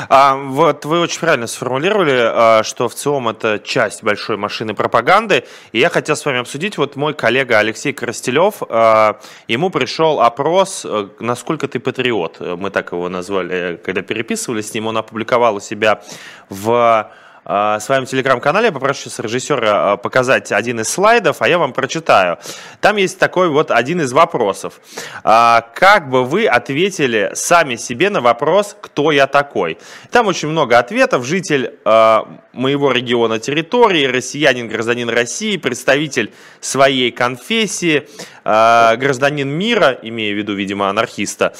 [0.08, 5.44] А, вот вы очень правильно сформулировали, а, что в целом это часть большой машины пропаганды.
[5.72, 10.84] И я хотел с вами обсудить, вот мой коллега Алексей Коростелев, а, ему пришел опрос,
[10.84, 12.40] э, насколько ты патриот.
[12.40, 14.86] Мы так его назвали, когда переписывались с ним.
[14.86, 16.02] Он опубликовал у себя
[16.48, 17.10] в
[17.44, 18.66] в своем телеграм-канале.
[18.66, 22.38] Я попрошу сейчас режиссера а, показать один из слайдов, а я вам прочитаю.
[22.80, 24.80] Там есть такой вот один из вопросов.
[25.22, 29.78] А, как бы вы ответили сами себе на вопрос, кто я такой?
[30.10, 31.26] Там очень много ответов.
[31.26, 38.08] Житель а, моего региона территории, россиянин, гражданин России, представитель своей конфессии,
[38.44, 41.54] гражданин мира, имея в виду, видимо, анархиста,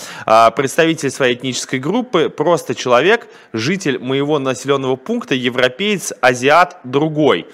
[0.55, 7.47] представитель своей этнической группы, просто человек, житель моего населенного пункта, европейский европеец, азиат другой.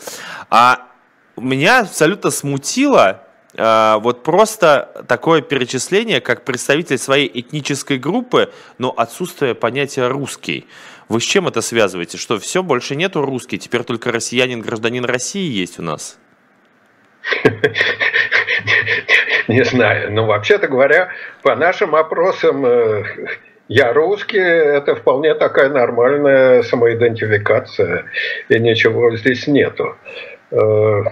[0.50, 0.88] А
[1.36, 3.22] меня абсолютно смутило
[3.54, 10.66] э, вот просто такое перечисление, как представитель своей этнической группы, но отсутствие понятия русский.
[11.08, 12.18] Вы с чем это связываете?
[12.18, 16.18] Что все, больше нету русский, теперь только россиянин, гражданин России есть у нас?
[19.48, 20.12] Не знаю.
[20.12, 21.10] Но вообще-то говоря,
[21.42, 23.02] по нашим опросам э,
[23.70, 28.04] я русский, это вполне такая нормальная самоидентификация,
[28.48, 29.94] и ничего здесь нету.
[30.50, 31.02] Э,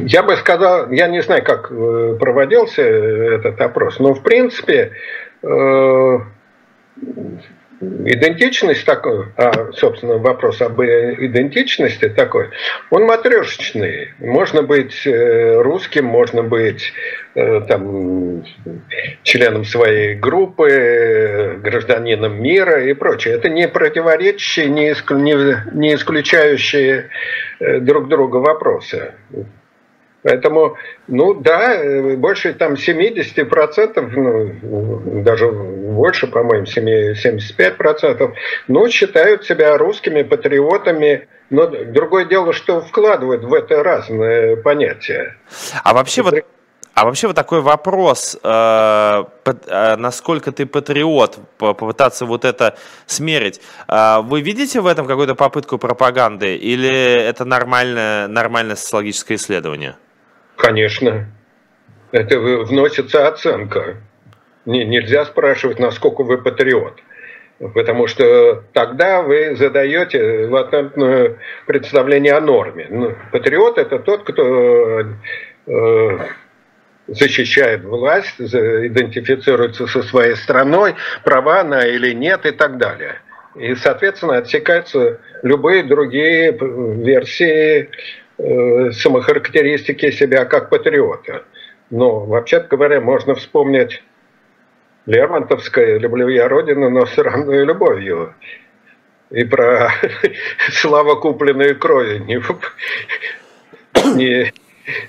[0.00, 4.90] я бы сказал, я не знаю, как э, проводился этот опрос, но в принципе
[5.44, 6.18] э,
[7.82, 12.50] идентичность такой, а, собственно, вопрос об идентичности такой,
[12.90, 14.12] он матрешечный.
[14.18, 16.92] Можно быть э, русским, можно быть
[17.34, 18.44] э, там,
[19.22, 23.34] членом своей группы, гражданином мира и прочее.
[23.34, 24.94] Это не противоречащие, не,
[25.74, 27.08] не исключающие
[27.58, 29.12] э, друг друга вопросы.
[30.22, 30.76] Поэтому,
[31.08, 31.82] ну да,
[32.16, 38.32] больше там 70%, ну, даже больше, по-моему, 75%,
[38.68, 41.28] ну, считают себя русскими патриотами.
[41.50, 45.36] Но другое дело, что вкладывают в это разные понятия.
[45.84, 46.34] А вообще вот
[46.94, 53.62] а вообще вот такой вопрос, э, э, насколько ты патриот, попытаться вот это смерить.
[53.88, 59.96] Э, вы видите в этом какую-то попытку пропаганды или это нормальное, нормальное социологическое исследование?
[60.62, 61.26] Конечно.
[62.12, 63.96] Это вносится оценка.
[64.64, 67.00] Не, нельзя спрашивать, насколько вы патриот.
[67.74, 72.86] Потому что тогда вы задаете латентное представление о норме.
[72.90, 75.00] Ну, патриот это тот, кто
[75.66, 76.18] э,
[77.08, 80.94] защищает власть, идентифицируется со своей страной,
[81.24, 83.16] права она или нет и так далее.
[83.56, 87.90] И, соответственно, отсекаются любые другие версии
[88.44, 91.44] Э, самохарактеристики себя как патриота.
[91.90, 94.02] Но, вообще говоря, можно вспомнить
[95.06, 98.34] Лермонтовское «Люблю я Родину, но с равной любовью».
[99.30, 99.92] И про
[100.72, 102.42] слава купленную крови не,
[104.16, 104.52] не,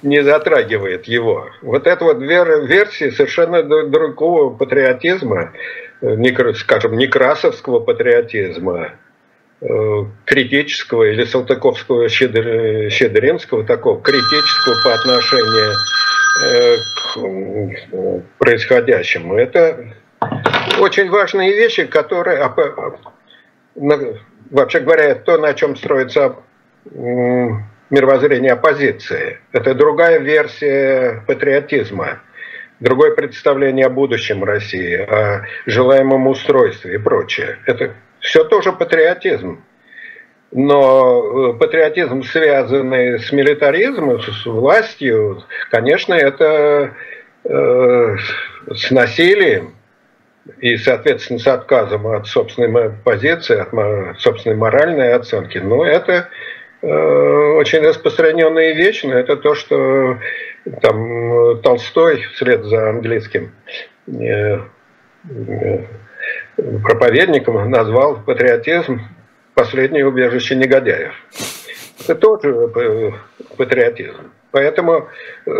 [0.03, 1.49] не затрагивает его.
[1.63, 5.53] Вот это вот версии совершенно другого патриотизма,
[6.01, 8.91] э, скажем, некрасовского патриотизма,
[10.25, 15.73] критического или Салтыковского Щедринского, такого критического по отношению
[16.43, 16.77] э,
[17.13, 19.35] к происходящему.
[19.35, 19.93] Это
[20.79, 22.51] очень важные вещи, которые,
[24.49, 26.35] вообще говоря, то, на чем строится
[27.89, 29.39] мировоззрение оппозиции.
[29.51, 32.19] Это другая версия патриотизма,
[32.79, 37.59] другое представление о будущем России, о желаемом устройстве и прочее.
[37.65, 39.63] Это все тоже патриотизм.
[40.51, 46.93] Но э, патриотизм, связанный с милитаризмом, с властью, конечно, это
[47.43, 48.15] э,
[48.73, 49.75] с насилием
[50.59, 55.57] и, соответственно, с отказом от собственной позиции, от собственной моральной оценки.
[55.57, 56.29] Но это
[56.81, 60.17] э, очень распространенная вещь, но это то, что
[60.81, 63.51] там Толстой вслед за английским
[64.07, 64.59] э,
[65.29, 65.85] э,
[66.55, 69.01] проповедником назвал патриотизм
[69.53, 71.13] последнее убежище негодяев.
[72.03, 73.11] Это тоже э,
[73.57, 74.31] патриотизм.
[74.51, 75.07] Поэтому
[75.45, 75.51] э,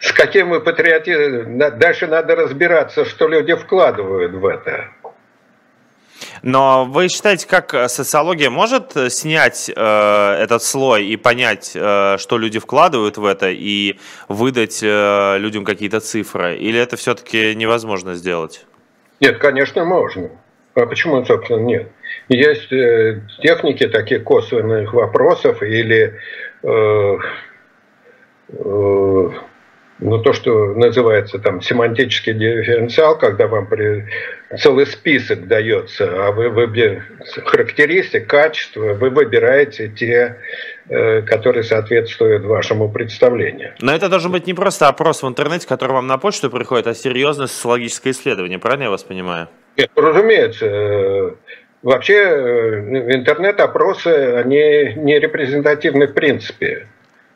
[0.00, 4.90] с каким мы патриотизмом, дальше надо разбираться, что люди вкладывают в это.
[6.42, 12.58] Но вы считаете, как социология может снять э, этот слой и понять, э, что люди
[12.58, 16.56] вкладывают в это, и выдать э, людям какие-то цифры?
[16.56, 18.66] Или это все-таки невозможно сделать?
[19.20, 20.30] Нет, конечно, можно.
[20.74, 21.88] А почему, собственно, нет?
[22.28, 26.14] Есть э, техники таких косвенных вопросов или
[26.62, 27.18] э,
[28.50, 29.30] э,
[30.00, 34.06] ну, то, что называется там семантический дифференциал, когда вам при...
[34.56, 37.02] целый список дается, а вы, вы
[37.44, 40.36] характеристик, качества, вы выбираете те,
[40.88, 43.74] э, которые соответствуют вашему представлению.
[43.80, 46.94] Но это должен быть не просто опрос в интернете, который вам на почту приходит, а
[46.94, 49.48] серьезное социологическое исследование, правильно я вас понимаю?
[49.76, 51.34] Нет, разумеется.
[51.82, 56.86] Вообще э, интернет-опросы, они не репрезентативны в принципе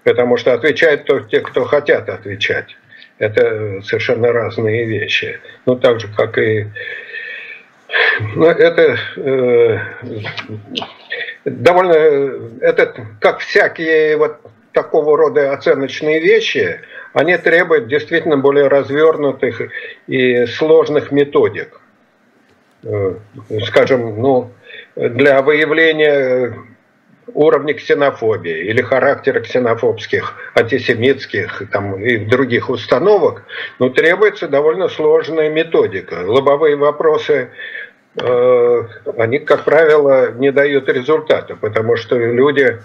[0.04, 2.76] потому что отвечают только те, кто хотят отвечать.
[3.18, 5.38] Это совершенно разные вещи.
[5.66, 6.66] Ну, так же, как и...
[8.34, 9.78] Ну, это э,
[11.44, 11.92] довольно...
[12.60, 14.38] Это, как всякие вот
[14.72, 16.80] такого рода оценочные вещи,
[17.12, 19.60] они требуют действительно более развернутых
[20.06, 21.80] и сложных методик.
[22.84, 23.16] Э,
[23.66, 24.50] скажем, ну,
[24.96, 26.54] для выявления
[27.34, 33.44] уровня ксенофобии или характера ксенофобских, антисемитских там, и других установок,
[33.78, 36.24] но требуется довольно сложная методика.
[36.24, 37.50] Лобовые вопросы,
[38.20, 38.82] э,
[39.16, 42.78] они, как правило, не дают результата, потому что люди,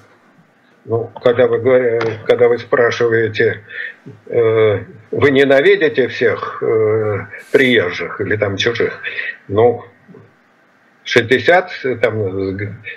[0.85, 3.63] ну, когда, вы говорите, когда вы спрашиваете,
[4.27, 4.79] э,
[5.11, 9.01] вы ненавидите всех э, приезжих или там чужих,
[9.47, 9.83] ну,
[11.07, 12.21] 60, там,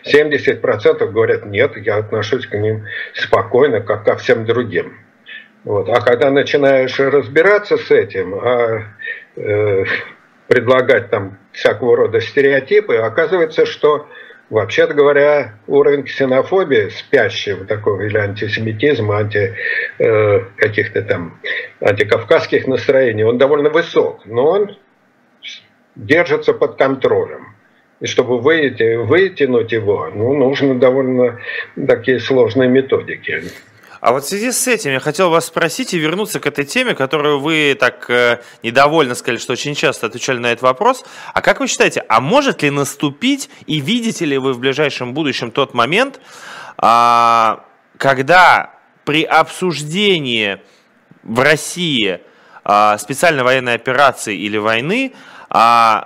[0.04, 2.84] 70% говорят, нет, я отношусь к ним
[3.14, 4.98] спокойно, как ко всем другим.
[5.64, 5.88] Вот.
[5.88, 8.84] А когда начинаешь разбираться с этим, а,
[9.36, 9.84] э,
[10.48, 14.08] предлагать там всякого рода стереотипы, оказывается, что
[14.50, 19.54] Вообще-то говоря, уровень ксенофобии, спящего такого или антисемитизма, анти,
[20.00, 21.40] э, каких-то там
[21.80, 24.76] антикавказских настроений, он довольно высок, но он
[25.94, 27.54] держится под контролем.
[28.00, 31.38] И чтобы выйти, вытянуть его, ну, нужно довольно
[31.86, 33.42] такие сложные методики.
[34.00, 36.94] А вот в связи с этим я хотел вас спросить и вернуться к этой теме,
[36.94, 41.04] которую вы так э, недовольно сказали, что очень часто отвечали на этот вопрос.
[41.34, 45.50] А как вы считаете, а может ли наступить и видите ли вы в ближайшем будущем
[45.50, 46.18] тот момент,
[46.82, 47.56] э,
[47.98, 48.70] когда
[49.04, 50.60] при обсуждении
[51.22, 52.20] в России
[52.64, 55.12] э, специальной военной операции или войны
[55.50, 56.00] э,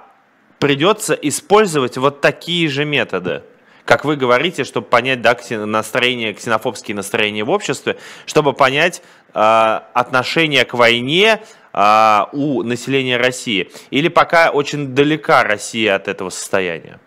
[0.58, 3.42] придется использовать вот такие же методы?
[3.84, 7.96] как вы говорите, чтобы понять да, настроение, ксенофобские настроения в обществе,
[8.26, 9.02] чтобы понять
[9.34, 11.40] э, отношение к войне
[11.72, 13.70] э, у населения России?
[13.90, 16.98] Или пока очень далека Россия от этого состояния?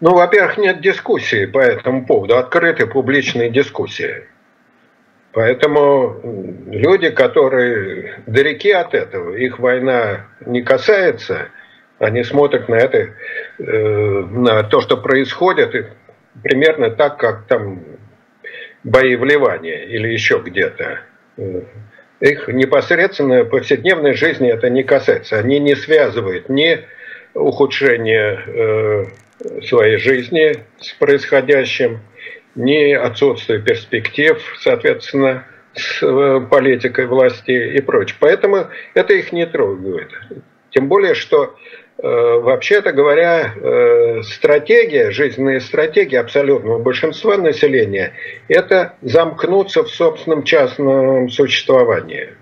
[0.00, 4.24] Ну, во-первых, нет дискуссии по этому поводу, открытой публичной дискуссии.
[5.32, 6.20] Поэтому
[6.66, 11.48] люди, которые далеки от этого, их война не касается–
[11.98, 13.12] они смотрят на это, э,
[13.58, 15.92] на то, что происходит,
[16.42, 17.82] примерно так, как там
[18.82, 21.00] бои в Ливане или еще где-то.
[21.36, 21.62] Э,
[22.20, 25.38] их непосредственно повседневной жизни это не касается.
[25.38, 26.80] Они не связывают ни
[27.34, 29.04] ухудшение э,
[29.62, 32.00] своей жизни с происходящим,
[32.54, 36.00] ни отсутствие перспектив, соответственно, с
[36.50, 38.16] политикой власти и прочее.
[38.20, 40.10] Поэтому это их не трогает.
[40.70, 41.56] Тем более, что
[42.02, 48.14] вообще-то говоря, э, стратегия, жизненная стратегия абсолютного большинства населения–
[48.48, 52.34] это замкнуться в собственном частном существовании.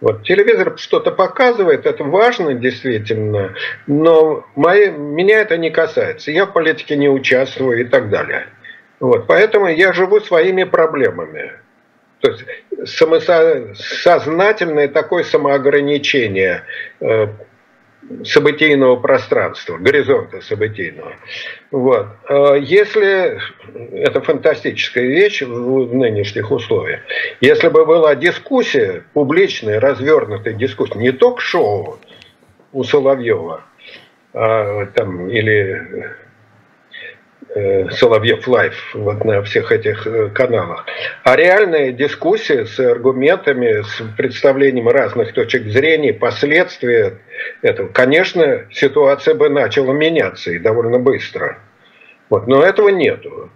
[0.00, 3.54] Вот телевизор что-то показывает, это важно действительно,
[3.86, 6.30] но мои, меня это не касается.
[6.30, 8.46] Я в политике не участвую и так далее.
[9.00, 11.52] Вот, поэтому я живу своими проблемами.
[12.20, 12.44] То есть
[12.84, 16.62] самосознательное такое самоограничение
[17.00, 17.26] э,
[18.24, 21.14] событийного пространства, горизонта событийного.
[21.70, 22.06] Вот.
[22.28, 23.38] А если,
[23.92, 27.00] это фантастическая вещь в нынешних условиях,
[27.40, 31.98] если бы была дискуссия, публичная, развернутая дискуссия, не ток-шоу
[32.72, 33.62] у Соловьева,
[34.32, 36.25] а, там, или Э,
[37.92, 40.84] Соловьев Live вот на всех этих э, каналах,
[41.24, 47.18] а реальная дискуссия с аргументами, с представлением разных точек зрения, последствия
[47.62, 51.58] этого, конечно, ситуация бы начала меняться и довольно быстро.
[52.28, 53.50] Вот, но этого нету.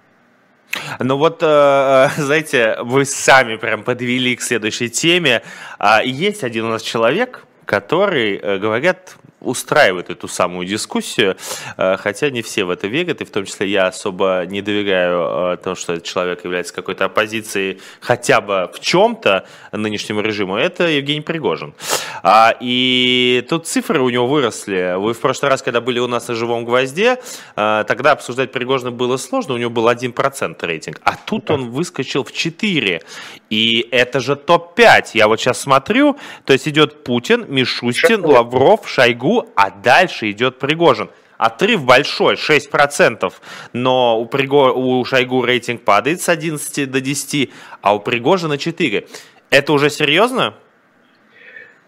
[0.98, 5.42] Ну вот, э, знаете, вы сами прям подвели к следующей теме.
[5.78, 11.36] А, есть один у нас человек, который, говорят, устраивает эту самую дискуссию,
[11.76, 15.54] э, хотя не все в это верят, и в том числе я особо не доверяю
[15.54, 20.86] э, тому, что этот человек является какой-то оппозицией хотя бы в чем-то нынешнему режиму, это
[20.88, 21.74] Евгений Пригожин.
[22.22, 24.96] А, и тут цифры у него выросли.
[24.98, 27.18] Вы в прошлый раз, когда были у нас на «Живом гвозде»,
[27.56, 32.24] э, тогда обсуждать Пригожина было сложно, у него был 1% рейтинг, а тут он выскочил
[32.24, 33.02] в 4.
[33.48, 35.10] И это же топ-5.
[35.14, 41.10] Я вот сейчас смотрю, то есть идет Путин, Мишустин, Лавров, Шойгу, а дальше идет Пригожин.
[41.38, 43.32] Отрыв большой, 6%,
[43.72, 44.72] но у, Приго...
[44.72, 47.50] у Шойгу рейтинг падает с 11 до 10,
[47.80, 49.08] а у Пригожина 4.
[49.48, 50.54] Это уже серьезно?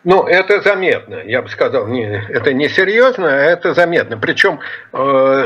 [0.05, 4.18] Ну, это заметно, я бы сказал, не, это не серьезно, а это заметно.
[4.18, 4.59] Причем,
[4.92, 5.44] э,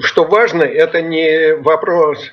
[0.00, 2.32] что важно, это не вопрос,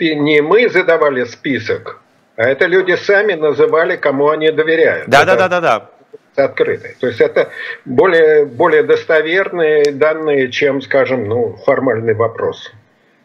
[0.00, 2.00] не мы задавали список,
[2.36, 5.08] а это люди сами называли, кому они доверяют.
[5.08, 5.90] Да, да, да, да, да
[6.36, 6.94] открытой.
[7.00, 7.50] То есть это
[7.84, 12.72] более, более достоверные данные, чем, скажем, ну, формальный вопрос.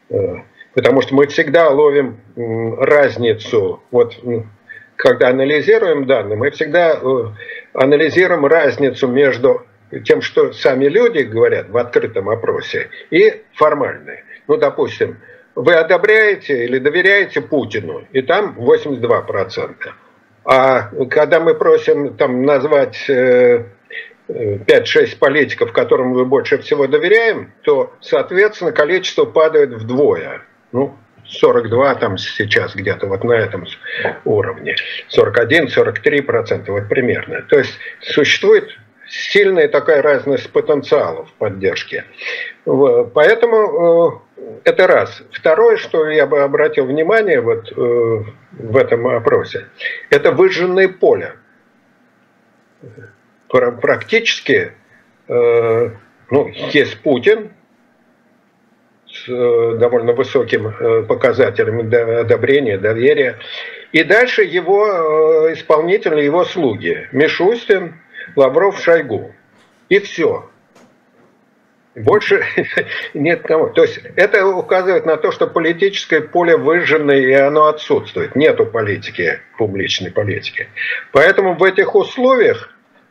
[0.09, 0.37] Э,
[0.73, 2.19] потому что мы всегда ловим
[2.79, 3.81] разницу.
[3.91, 4.15] Вот
[5.03, 7.25] когда анализируем данные, мы всегда э,
[7.73, 9.67] анализируем разницу между
[10.05, 14.23] тем, что сами люди говорят в открытом опросе, и формальной.
[14.47, 15.17] Ну, допустим,
[15.55, 19.75] вы одобряете или доверяете Путину, и там 82%.
[20.45, 23.89] А когда мы просим там назвать 5-6
[24.29, 30.43] э, политиков, которым мы больше всего доверяем, то, соответственно, количество падает вдвое.
[30.71, 30.95] Ну,
[31.33, 33.65] 42 там сейчас где-то вот на этом
[34.25, 34.75] уровне.
[35.15, 37.41] 41-43% вот примерно.
[37.43, 38.69] То есть существует
[39.07, 42.03] сильная такая разность потенциалов поддержки.
[42.65, 45.23] Поэтому э, это раз.
[45.31, 49.67] Второе, что я бы обратил внимание вот э, в этом опросе,
[50.09, 51.33] это выжженное поле.
[53.49, 54.73] Практически
[55.27, 55.89] э,
[56.31, 57.51] ну, есть Путин
[59.27, 61.79] э, довольно высоким э, показателем
[62.19, 63.39] одобрения, доверия.
[63.91, 67.07] И дальше его э, исполнители, его слуги.
[67.11, 67.95] Мишустин,
[68.35, 69.33] Лавров, Шойгу.
[69.89, 70.49] И все.
[71.95, 72.43] Больше
[73.13, 73.69] нет кого.
[73.69, 78.35] То есть это указывает на то, что политическое поле выжжено и оно отсутствует.
[78.35, 80.69] Нету политики, публичной политики.
[81.11, 82.69] Поэтому в этих условиях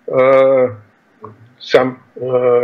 [0.08, 0.68] э,
[1.60, 2.20] сам э,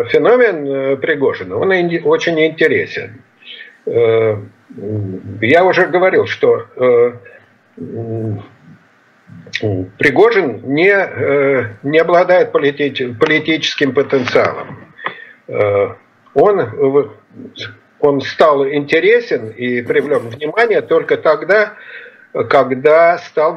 [0.08, 1.70] феномен э, Пригожина, он
[2.04, 3.22] очень интересен.
[3.88, 4.36] Э,
[5.40, 7.12] я уже говорил, что э,
[9.98, 14.78] Пригожин не, э, не обладает полити, политическим потенциалом.
[16.34, 17.10] Он,
[18.00, 21.74] он стал интересен и привлек внимание только тогда,
[22.50, 23.56] когда стал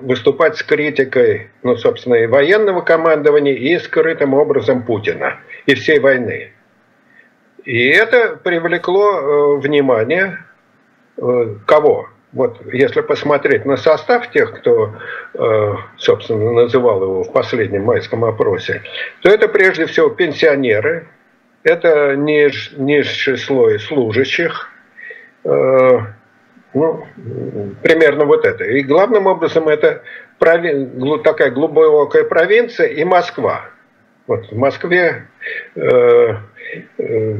[0.00, 6.52] выступать с критикой, ну, собственно, и военного командования, и скрытым образом Путина, и всей войны.
[7.64, 10.38] И это привлекло э, внимание
[11.16, 12.08] э, кого?
[12.32, 14.94] Вот если посмотреть на состав тех, кто,
[15.34, 18.82] э, собственно, называл его в последнем майском опросе,
[19.22, 21.08] то это прежде всего пенсионеры,
[21.64, 24.70] это ниж, низший слой служащих,
[25.42, 27.04] ну,
[27.82, 28.64] примерно вот это.
[28.64, 30.02] И главным образом это
[30.38, 30.88] прови...
[31.24, 33.69] такая глубокая провинция и Москва.
[34.30, 35.26] Вот в Москве
[35.74, 36.34] э,
[36.98, 37.34] э,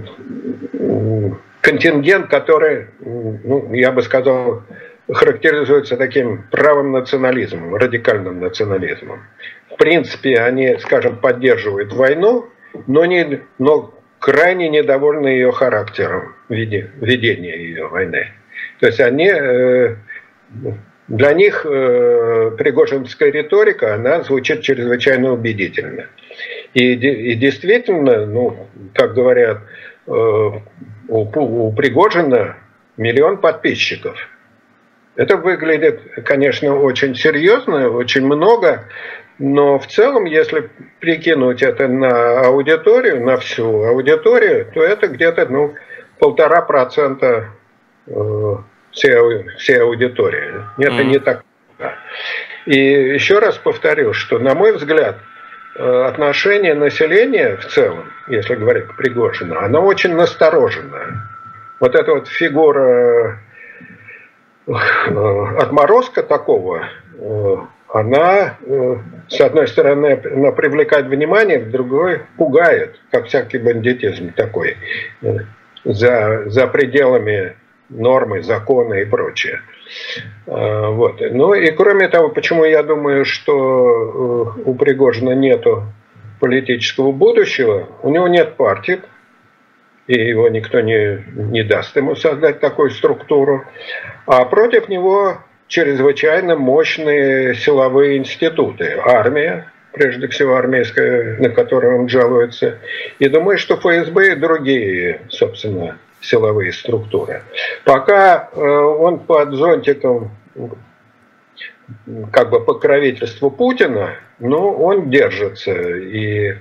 [1.61, 4.64] контингент, который, ну, я бы сказал,
[5.09, 9.20] характеризуется таким правым национализмом, радикальным национализмом.
[9.70, 12.47] В принципе, они, скажем, поддерживают войну,
[12.88, 18.32] но, не, но крайне недовольны ее характером ведения ее войны.
[18.80, 19.95] То есть они, э,
[21.07, 26.07] для них э, пригожинская риторика, она звучит чрезвычайно убедительно.
[26.75, 29.59] И, и действительно, ну, как говорят,
[30.07, 30.59] э, у,
[31.09, 32.57] у Пригожина
[32.97, 34.16] миллион подписчиков.
[35.16, 38.85] Это выглядит, конечно, очень серьезно, очень много,
[39.39, 45.75] но в целом, если прикинуть это на аудиторию, на всю аудиторию, то это где-то ну,
[46.18, 47.49] полтора процента
[48.07, 48.57] э,
[48.93, 50.62] всей, всей аудитории.
[50.79, 51.05] Это mm-hmm.
[51.05, 51.45] не так.
[52.66, 55.16] И еще раз повторю, что, на мой взгляд,
[55.77, 61.23] отношение населения в целом, если говорить к Пригожину, оно очень настороженное.
[61.81, 63.39] Вот эта вот фигура
[64.66, 64.73] э,
[65.59, 66.89] отморозка такого
[67.93, 68.97] она, э,
[69.29, 74.77] с одной стороны, она привлекает внимание, с другой пугает, как всякий бандитизм такой,
[75.23, 75.39] э,
[75.85, 77.57] за, за пределами
[77.89, 79.61] нормы, закона и прочее.
[80.47, 81.20] Э, вот.
[81.20, 85.84] Ну и кроме того, почему я думаю, что у Пригожина нету
[86.41, 89.01] политического будущего, у него нет партии,
[90.07, 93.64] и его никто не, не даст ему создать такую структуру,
[94.26, 95.38] а против него
[95.68, 98.99] чрезвычайно мощные силовые институты.
[99.05, 102.78] Армия, прежде всего армейская, на которую он жалуется.
[103.20, 107.43] И думаю, что ФСБ и другие, собственно, силовые структуры.
[107.85, 110.31] Пока э, он под зонтиком
[112.33, 115.73] как бы покровительства Путина, ну, он держится.
[115.73, 116.55] И,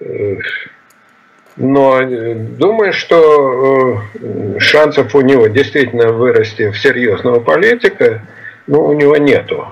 [0.00, 0.36] э,
[1.56, 4.02] но э, думаю, что
[4.58, 8.22] шансов у него действительно вырасти в серьезного политика
[8.66, 9.68] ну, у него нету.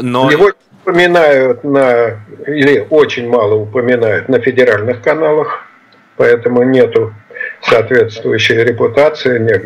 [0.00, 0.30] Но...
[0.30, 5.66] Его упоминают на, или очень мало упоминают на федеральных каналах,
[6.16, 7.12] поэтому нету
[7.62, 9.64] соответствующей репутации, нет,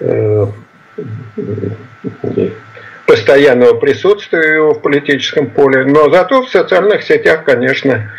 [0.00, 0.46] э,
[3.06, 8.10] постоянного присутствия его в политическом поле, но зато в социальных сетях, конечно,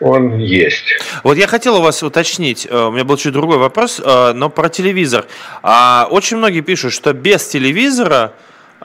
[0.00, 0.98] он есть.
[1.22, 4.50] Вот я хотел у вас уточнить, э, у меня был чуть другой вопрос, э, но
[4.50, 5.26] про телевизор.
[5.62, 8.32] А, очень многие пишут, что без телевизора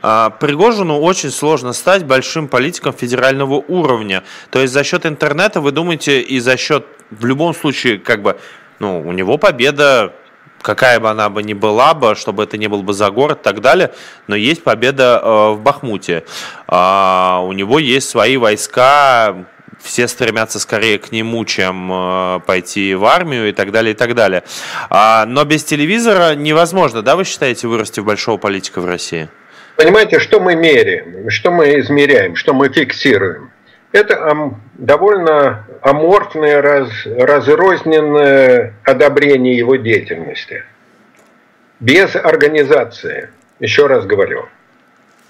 [0.01, 4.23] Пригожину очень сложно стать большим политиком федерального уровня.
[4.49, 8.37] То есть за счет интернета, вы думаете, и за счет, в любом случае, как бы,
[8.79, 10.13] ну, у него победа
[10.61, 13.43] какая бы она бы ни была бы, чтобы это не был бы за город и
[13.43, 13.91] так далее,
[14.27, 16.25] но есть победа э, в Бахмуте.
[16.67, 19.45] Э, у него есть свои войска,
[19.81, 24.15] все стремятся скорее к нему, чем э, пойти в армию и так далее, и так
[24.15, 24.43] далее.
[24.89, 29.29] А, но без телевизора невозможно, да, вы считаете, вырасти в большого политика в России?
[29.75, 33.51] Понимаете, что мы меряем, что мы измеряем, что мы фиксируем?
[33.91, 40.63] Это довольно аморфное, раз, разрозненное одобрение его деятельности.
[41.79, 43.29] Без организации,
[43.59, 44.47] еще раз говорю.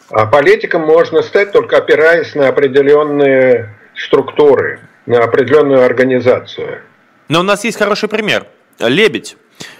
[0.10, 6.82] А политиком можно стать только опираясь на определенные структуры, на определенную организацию.
[7.30, 8.48] Но у нас есть хороший пример.
[8.80, 9.38] Лебедь.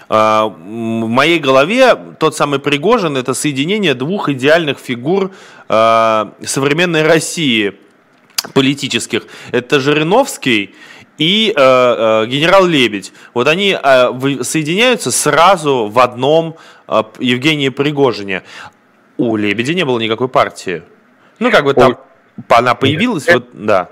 [0.08, 5.32] А, в моей голове тот самый Пригожин– это соединение двух идеальных фигур
[5.68, 7.74] а, современной России
[8.54, 9.26] политических.
[9.52, 10.74] Это Жириновский
[11.18, 13.12] и э, генерал Лебедь.
[13.34, 13.76] Вот они
[14.42, 16.56] соединяются сразу в одном
[17.18, 18.42] Евгении Пригожине.
[19.16, 20.82] У Лебедя не было никакой партии.
[21.38, 21.98] Ну, как бы там
[22.48, 23.90] она появилась, вот, да.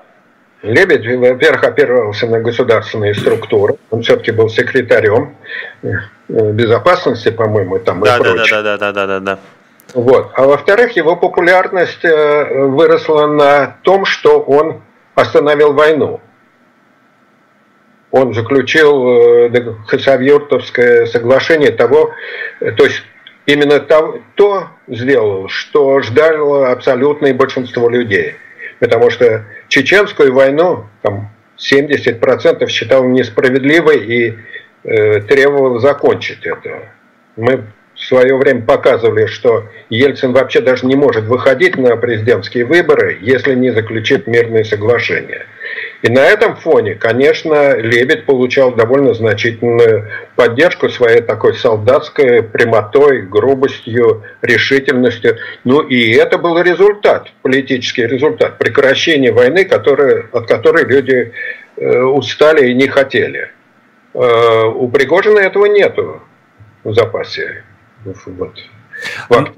[0.62, 3.76] Лебедь, во-первых, опирался на государственные структуры.
[3.90, 5.36] Он все-таки был секретарем
[5.82, 5.90] э,
[6.28, 8.62] безопасности, по-моему, там да, и да, прочее.
[8.62, 9.38] Да, да, да, да, да, да.
[9.94, 10.30] Вот.
[10.34, 14.82] А во-вторых, его популярность э, выросла на том, что он
[15.14, 16.20] остановил войну.
[18.10, 22.12] Он заключил э, Хасавюртовское соглашение того,
[22.60, 23.02] то есть
[23.46, 28.36] именно то, то сделал, что ждало абсолютное большинство людей–
[28.78, 34.38] потому что чеченскую войну там, 70% считал несправедливой и
[34.84, 36.90] э, требовал закончить это.
[37.36, 37.64] Мы
[37.98, 43.54] в свое время показывали, что Ельцин вообще даже не может выходить на президентские выборы, если
[43.54, 45.46] не заключит мирные соглашения.
[46.02, 54.22] И на этом фоне, конечно, Лебедь получал довольно значительную поддержку своей такой солдатской прямотой, грубостью,
[54.42, 55.36] решительностью.
[55.64, 61.32] Ну и это был результат, политический результат, прекращения войны, который, от которой люди
[61.76, 63.50] э, устали и не хотели.
[64.14, 66.22] Э, у Пригожина этого нету
[66.84, 67.64] в запасе.
[69.28, 69.50] Вот.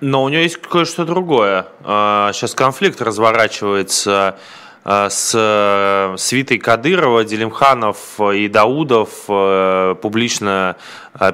[0.00, 1.66] Но у него есть кое-что другое.
[1.82, 4.38] Сейчас а, конфликт разворачивается
[4.88, 10.76] с э, свитой Кадырова, Делимханов и Даудов э, публично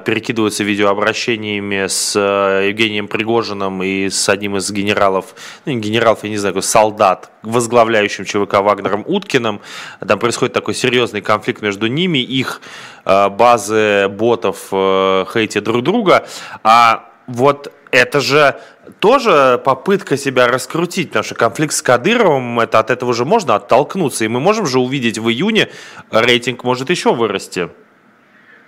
[0.03, 5.35] перекидываются видеообращениями с Евгением Пригожиным и с одним из генералов,
[5.65, 9.61] ну не генералов, я не знаю, солдат, возглавляющим ЧВК Вагнером Уткиным.
[10.05, 12.61] Там происходит такой серьезный конфликт между ними, их
[13.05, 16.27] базы ботов хейтят друг друга.
[16.63, 18.55] А вот это же
[18.99, 24.25] тоже попытка себя раскрутить, потому что конфликт с Кадыровым, это от этого же можно оттолкнуться,
[24.25, 25.69] и мы можем же увидеть в июне,
[26.11, 27.69] рейтинг может еще вырасти.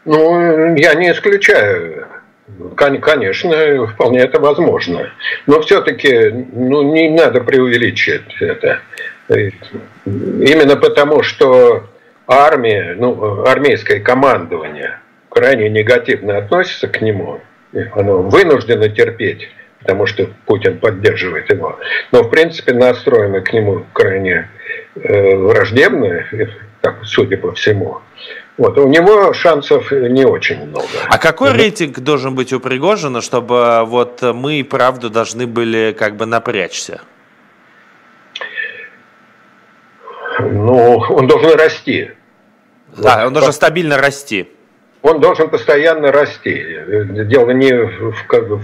[0.05, 2.07] Ну, я не исключаю.
[2.77, 5.11] Конечно, вполне это возможно.
[5.47, 8.79] Но все-таки ну, не надо преувеличить это.
[10.05, 11.89] Именно потому, что
[12.25, 14.99] армия, ну, армейское командование
[15.29, 17.41] крайне негативно относится к нему,
[17.95, 19.47] оно вынуждено терпеть
[19.87, 21.79] потому что Путин поддерживает его.
[22.11, 24.49] Но, в принципе, настроены к нему крайне
[24.95, 26.25] э, враждебно,
[26.81, 28.01] так, судя по всему.
[28.57, 30.87] Вот, у него шансов не очень много.
[31.07, 31.57] А какой угу.
[31.57, 37.01] рейтинг должен быть у Пригожина, чтобы вот мы и правду должны были как бы напрячься?
[40.39, 42.11] Ну, он должен расти.
[42.97, 43.27] Да, вот.
[43.27, 44.49] он должен стабильно расти
[45.07, 46.65] он должен постоянно расти.
[47.25, 48.59] Дело не в, как бы,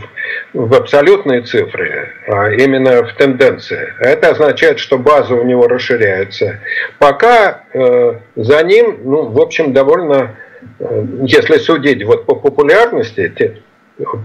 [0.53, 3.93] в абсолютные цифры, а именно в тенденции.
[3.99, 6.59] Это означает, что база у него расширяется.
[6.99, 10.35] Пока э, за ним, ну, в общем, довольно,
[10.79, 13.61] э, если судить вот по популярности, те,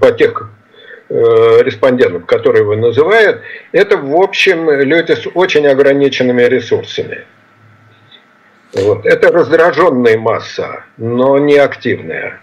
[0.00, 0.50] по тех
[1.08, 1.14] э,
[1.62, 7.24] респондентов, которые его называют, это, в общем, люди с очень ограниченными ресурсами.
[8.74, 9.06] Вот.
[9.06, 12.40] Это раздраженная масса, но не активная.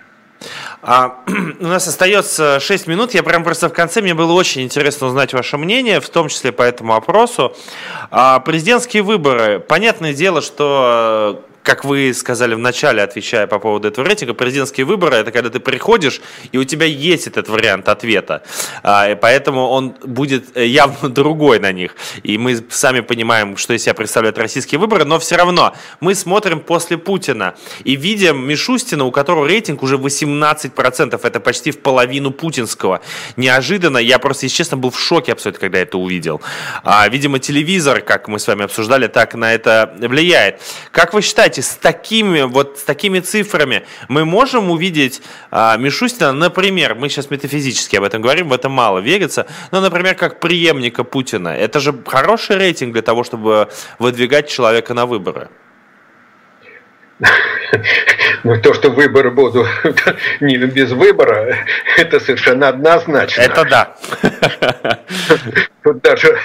[0.81, 1.17] А,
[1.59, 3.13] у нас остается 6 минут.
[3.13, 6.51] Я прям просто в конце, мне было очень интересно узнать ваше мнение, в том числе
[6.51, 7.55] по этому опросу.
[8.11, 9.59] А, президентские выборы.
[9.59, 15.15] Понятное дело, что как вы сказали в начале, отвечая по поводу этого рейтинга, президентские выборы–
[15.17, 18.43] это когда ты приходишь, и у тебя есть этот вариант ответа.
[18.83, 21.95] А, и поэтому он будет э, явно другой на них.
[22.21, 26.59] И мы сами понимаем, что из себя представляют российские выборы, но все равно мы смотрим
[26.59, 31.19] после Путина и видим Мишустина, у которого рейтинг уже 18%.
[31.23, 33.01] Это почти в половину путинского.
[33.37, 36.41] Неожиданно, я просто, если честно, был в шоке абсолютно, когда это увидел.
[36.83, 40.61] А, видимо, телевизор, как мы с вами обсуждали, так на это влияет.
[40.91, 46.31] Как вы считаете, считаете, с такими, вот, с такими цифрами мы можем увидеть а, Мишустина,
[46.31, 51.03] например, мы сейчас метафизически об этом говорим, в это мало верится, но, например, как преемника
[51.03, 51.49] Путина.
[51.49, 55.49] Это же хороший рейтинг для того, чтобы выдвигать человека на выборы.
[58.43, 59.67] Ну, то, что выборы будут
[60.39, 61.57] не без выбора,
[61.97, 63.41] это совершенно однозначно.
[63.41, 63.95] Это да.
[65.83, 66.37] Тут даже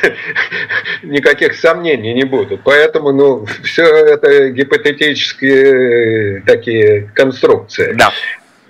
[1.02, 2.62] никаких сомнений не будет.
[2.64, 7.92] Поэтому, ну, все это гипотетические такие конструкции.
[7.92, 8.10] Да.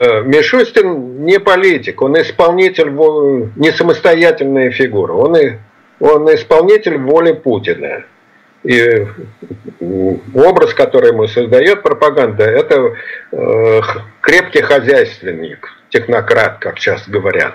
[0.01, 2.91] Э, Мишустин не политик, он исполнитель,
[3.57, 5.53] не самостоятельная фигура, он, и,
[6.01, 8.05] он исполнитель воли Путина.
[8.63, 9.07] И
[10.35, 12.93] образ, который ему создает пропаганда, это
[13.33, 13.81] э,
[14.21, 17.55] крепкий хозяйственник, технократ, как часто говорят.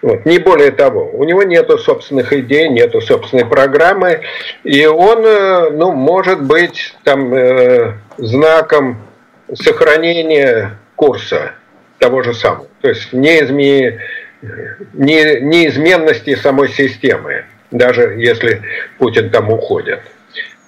[0.00, 0.24] Вот.
[0.24, 4.22] Не более того, у него нет собственных идей, нет собственной программы,
[4.64, 9.02] и он, э, ну, может быть, там, э, знаком
[9.52, 11.52] сохранения курса
[11.98, 12.66] того же самого.
[12.80, 14.00] То есть неизме...
[14.94, 15.40] не...
[15.40, 18.62] неизменности самой системы, даже если
[18.98, 20.00] Путин там уходит.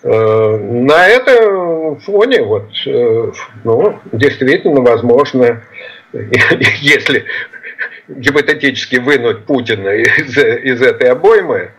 [0.02, 3.32] Э, на этом фоне вот, э,
[3.64, 5.62] ну, действительно возможно,
[6.12, 7.24] если
[8.08, 11.72] гипотетически вынуть Путина из, из этой обоймы,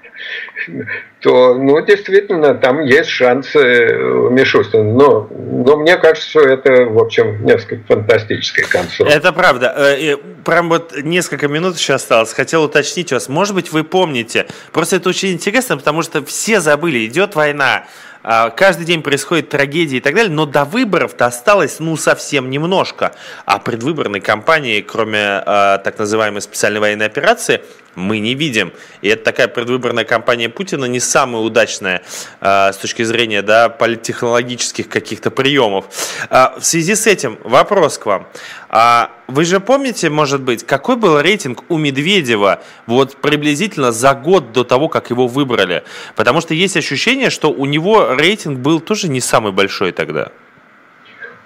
[1.21, 3.59] то, ну, действительно, там есть шансы
[3.97, 4.83] у Мишустина.
[4.83, 9.13] Но, но мне кажется, что это, в общем, несколько фантастическая концовка.
[9.13, 9.73] Это правда.
[9.77, 10.15] Э,
[10.45, 12.33] прям вот несколько минут еще осталось.
[12.33, 13.27] Хотел уточнить вас.
[13.27, 14.47] Может быть, вы помните.
[14.71, 17.05] Просто это очень интересно, потому что все забыли.
[17.05, 17.85] Идет война.
[18.21, 23.13] А, каждый день происходит трагедия и так далее, но до выборов-то осталось, ну, совсем немножко.
[23.45, 25.41] А предвыборной кампании, кроме э,
[25.83, 27.61] так называемой специальной военной операции,
[27.99, 28.71] мы не видим.
[29.01, 32.01] И это такая предвыборная кампания Путина не самая удачная
[32.41, 35.85] э, с точки зрения да, политтехнологических каких-то приемов.
[36.29, 38.27] Э, в связи с этим вопрос к вам.
[38.69, 44.51] А вы же помните, может быть, какой был рейтинг у Медведева вот приблизительно за год
[44.51, 45.83] до того, как его выбрали?
[46.15, 50.31] Потому что есть ощущение, что у него рейтинг был тоже не самый большой тогда.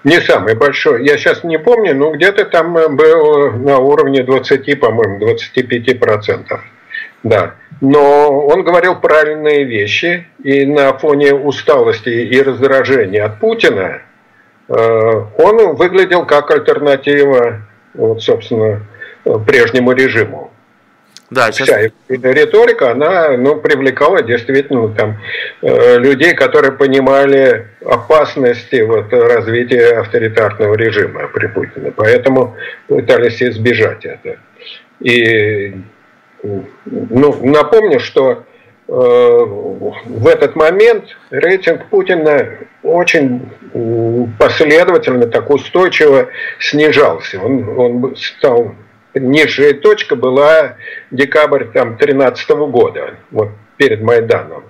[0.03, 1.05] Не самый большой.
[1.05, 6.61] Я сейчас не помню, но где-то там был на уровне 20, по-моему, 25 процентов.
[7.23, 7.55] Да.
[7.79, 14.01] Но он говорил правильные вещи, и на фоне усталости и раздражения от Путина
[14.67, 17.61] э, он выглядел как альтернатива,
[17.93, 18.81] вот, собственно,
[19.45, 20.52] прежнему режиму.
[21.33, 21.67] Да, сейчас...
[21.67, 25.17] Вся риторика, она ну, привлекала действительно там,
[25.61, 31.91] э, людей, которые понимали опасности вот, развития авторитарного режима при Путине.
[31.95, 32.55] Поэтому
[32.87, 34.37] пытались избежать это.
[34.99, 35.73] И
[36.43, 38.43] ну, напомню, что
[38.87, 42.47] э, в этот момент рейтинг Путина
[42.83, 43.49] очень
[44.37, 46.29] последовательно, так устойчиво
[46.59, 47.41] снижался.
[47.41, 48.75] Он, он стал
[49.15, 50.75] низшая точка была
[51.11, 54.63] декабрь там 13 года, вот перед Майданом,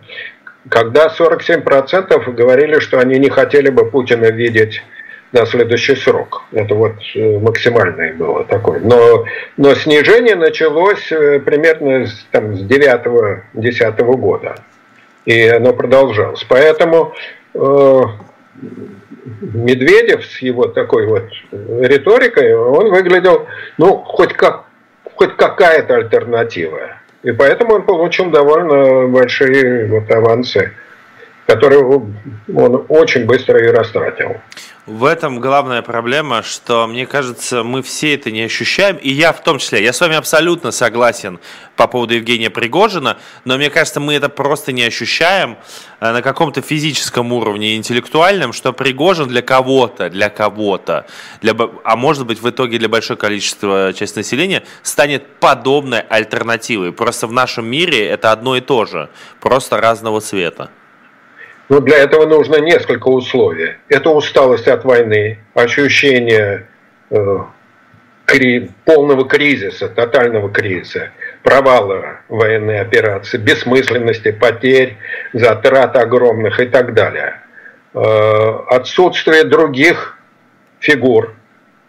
[0.69, 4.81] когда 47% говорили, что они не хотели бы Путина видеть
[5.33, 6.43] на следующий срок.
[6.51, 8.79] Это вот э, максимальное было такое.
[8.79, 9.25] Но,
[9.57, 14.55] но снижение началось э, примерно с, там, с 9-10 года.
[15.25, 16.45] И оно продолжалось.
[16.47, 17.13] Поэтому
[17.55, 18.01] э,
[19.41, 23.47] Медведев с его такой вот риторикой, он выглядел,
[23.77, 24.65] ну, хоть, как,
[25.15, 26.97] хоть какая-то альтернатива.
[27.23, 30.73] И поэтому он получил довольно большие вот авансы,
[31.47, 34.37] которые он очень быстро и растратил.
[34.85, 39.41] В этом главная проблема, что, мне кажется, мы все это не ощущаем, и я в
[39.41, 39.81] том числе.
[39.81, 41.39] Я с вами абсолютно согласен
[41.77, 45.57] по поводу Евгения Пригожина, но мне кажется, мы это просто не ощущаем
[46.01, 51.05] э, на каком-то физическом уровне, интеллектуальном, что Пригожин для кого-то, для кого-то,
[51.41, 51.55] для,
[51.85, 56.91] а может быть в итоге для большого количества части населения, станет подобной альтернативой.
[56.91, 59.09] Просто в нашем мире это одно и то же,
[59.39, 60.71] просто разного цвета.
[61.69, 63.75] Но для этого нужно несколько условий.
[63.89, 66.67] Это усталость от войны, ощущение
[67.09, 67.37] э,
[68.25, 71.11] кри, полного кризиса, тотального кризиса,
[71.41, 74.97] провала военной операции, бессмысленности, потерь,
[75.31, 77.41] затрат огромных и так далее.
[77.93, 80.17] Э, отсутствие других
[80.79, 81.33] фигур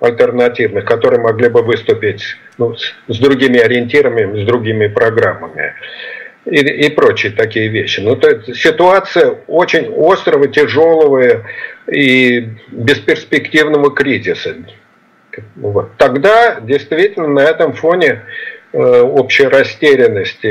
[0.01, 5.75] альтернативных, которые могли бы выступить ну, с, с другими ориентирами, с другими программами
[6.47, 8.01] и, и прочие такие вещи.
[8.01, 11.45] Ну, то есть ситуация очень острого, тяжелого
[11.91, 14.57] и бесперспективного кризиса.
[15.57, 15.97] Вот.
[15.97, 18.23] Тогда действительно на этом фоне
[18.73, 20.47] э, общей растерянности,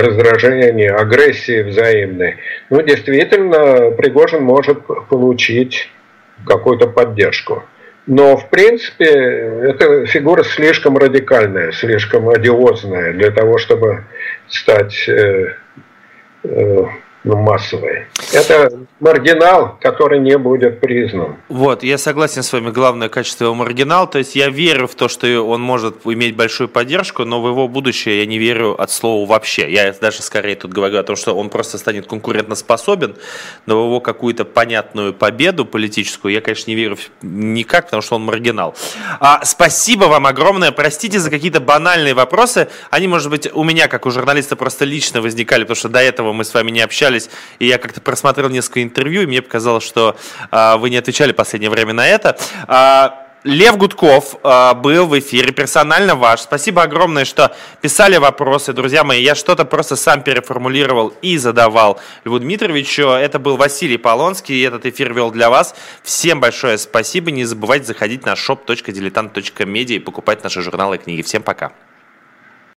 [0.00, 2.36] раздражения, агрессии взаимной,
[2.70, 4.78] ну, действительно, Пригожин может
[5.10, 5.90] получить
[6.46, 7.64] какую-то поддержку.
[8.06, 14.04] Но, в принципе, эта фигура слишком радикальная, слишком одиозная для того, чтобы
[14.48, 15.54] стать э,
[16.42, 16.84] э,
[17.24, 18.06] ну, массовой.
[18.32, 21.36] Это маргинал, который не будет признан.
[21.48, 25.08] Вот, я согласен с вами, главное качество его маргинал, то есть я верю в то,
[25.08, 29.28] что он может иметь большую поддержку, но в его будущее я не верю от слова
[29.28, 29.72] вообще.
[29.72, 33.16] Я даже скорее тут говорю о том, что он просто станет конкурентоспособен,
[33.66, 38.24] но в его какую-то понятную победу политическую я, конечно, не верю никак, потому что он
[38.24, 38.74] маргинал.
[39.20, 44.06] А, спасибо вам огромное, простите за какие-то банальные вопросы, они, может быть, у меня, как
[44.06, 47.30] у журналиста, просто лично возникали, потому что до этого мы с вами не общались, подписались,
[47.58, 50.16] и я как-то просмотрел несколько интервью, и мне показалось, что
[50.50, 52.36] э, вы не отвечали в последнее время на это.
[52.68, 53.10] Э,
[53.44, 56.40] Лев Гудков э, был в эфире, персонально ваш.
[56.42, 59.20] Спасибо огромное, что писали вопросы, друзья мои.
[59.20, 63.08] Я что-то просто сам переформулировал и задавал Льву Дмитровичу.
[63.08, 65.74] Это был Василий Полонский, и этот эфир вел для вас.
[66.04, 67.32] Всем большое спасибо.
[67.32, 71.22] Не забывайте заходить на shop.diletant.media и покупать наши журналы и книги.
[71.22, 71.72] Всем пока.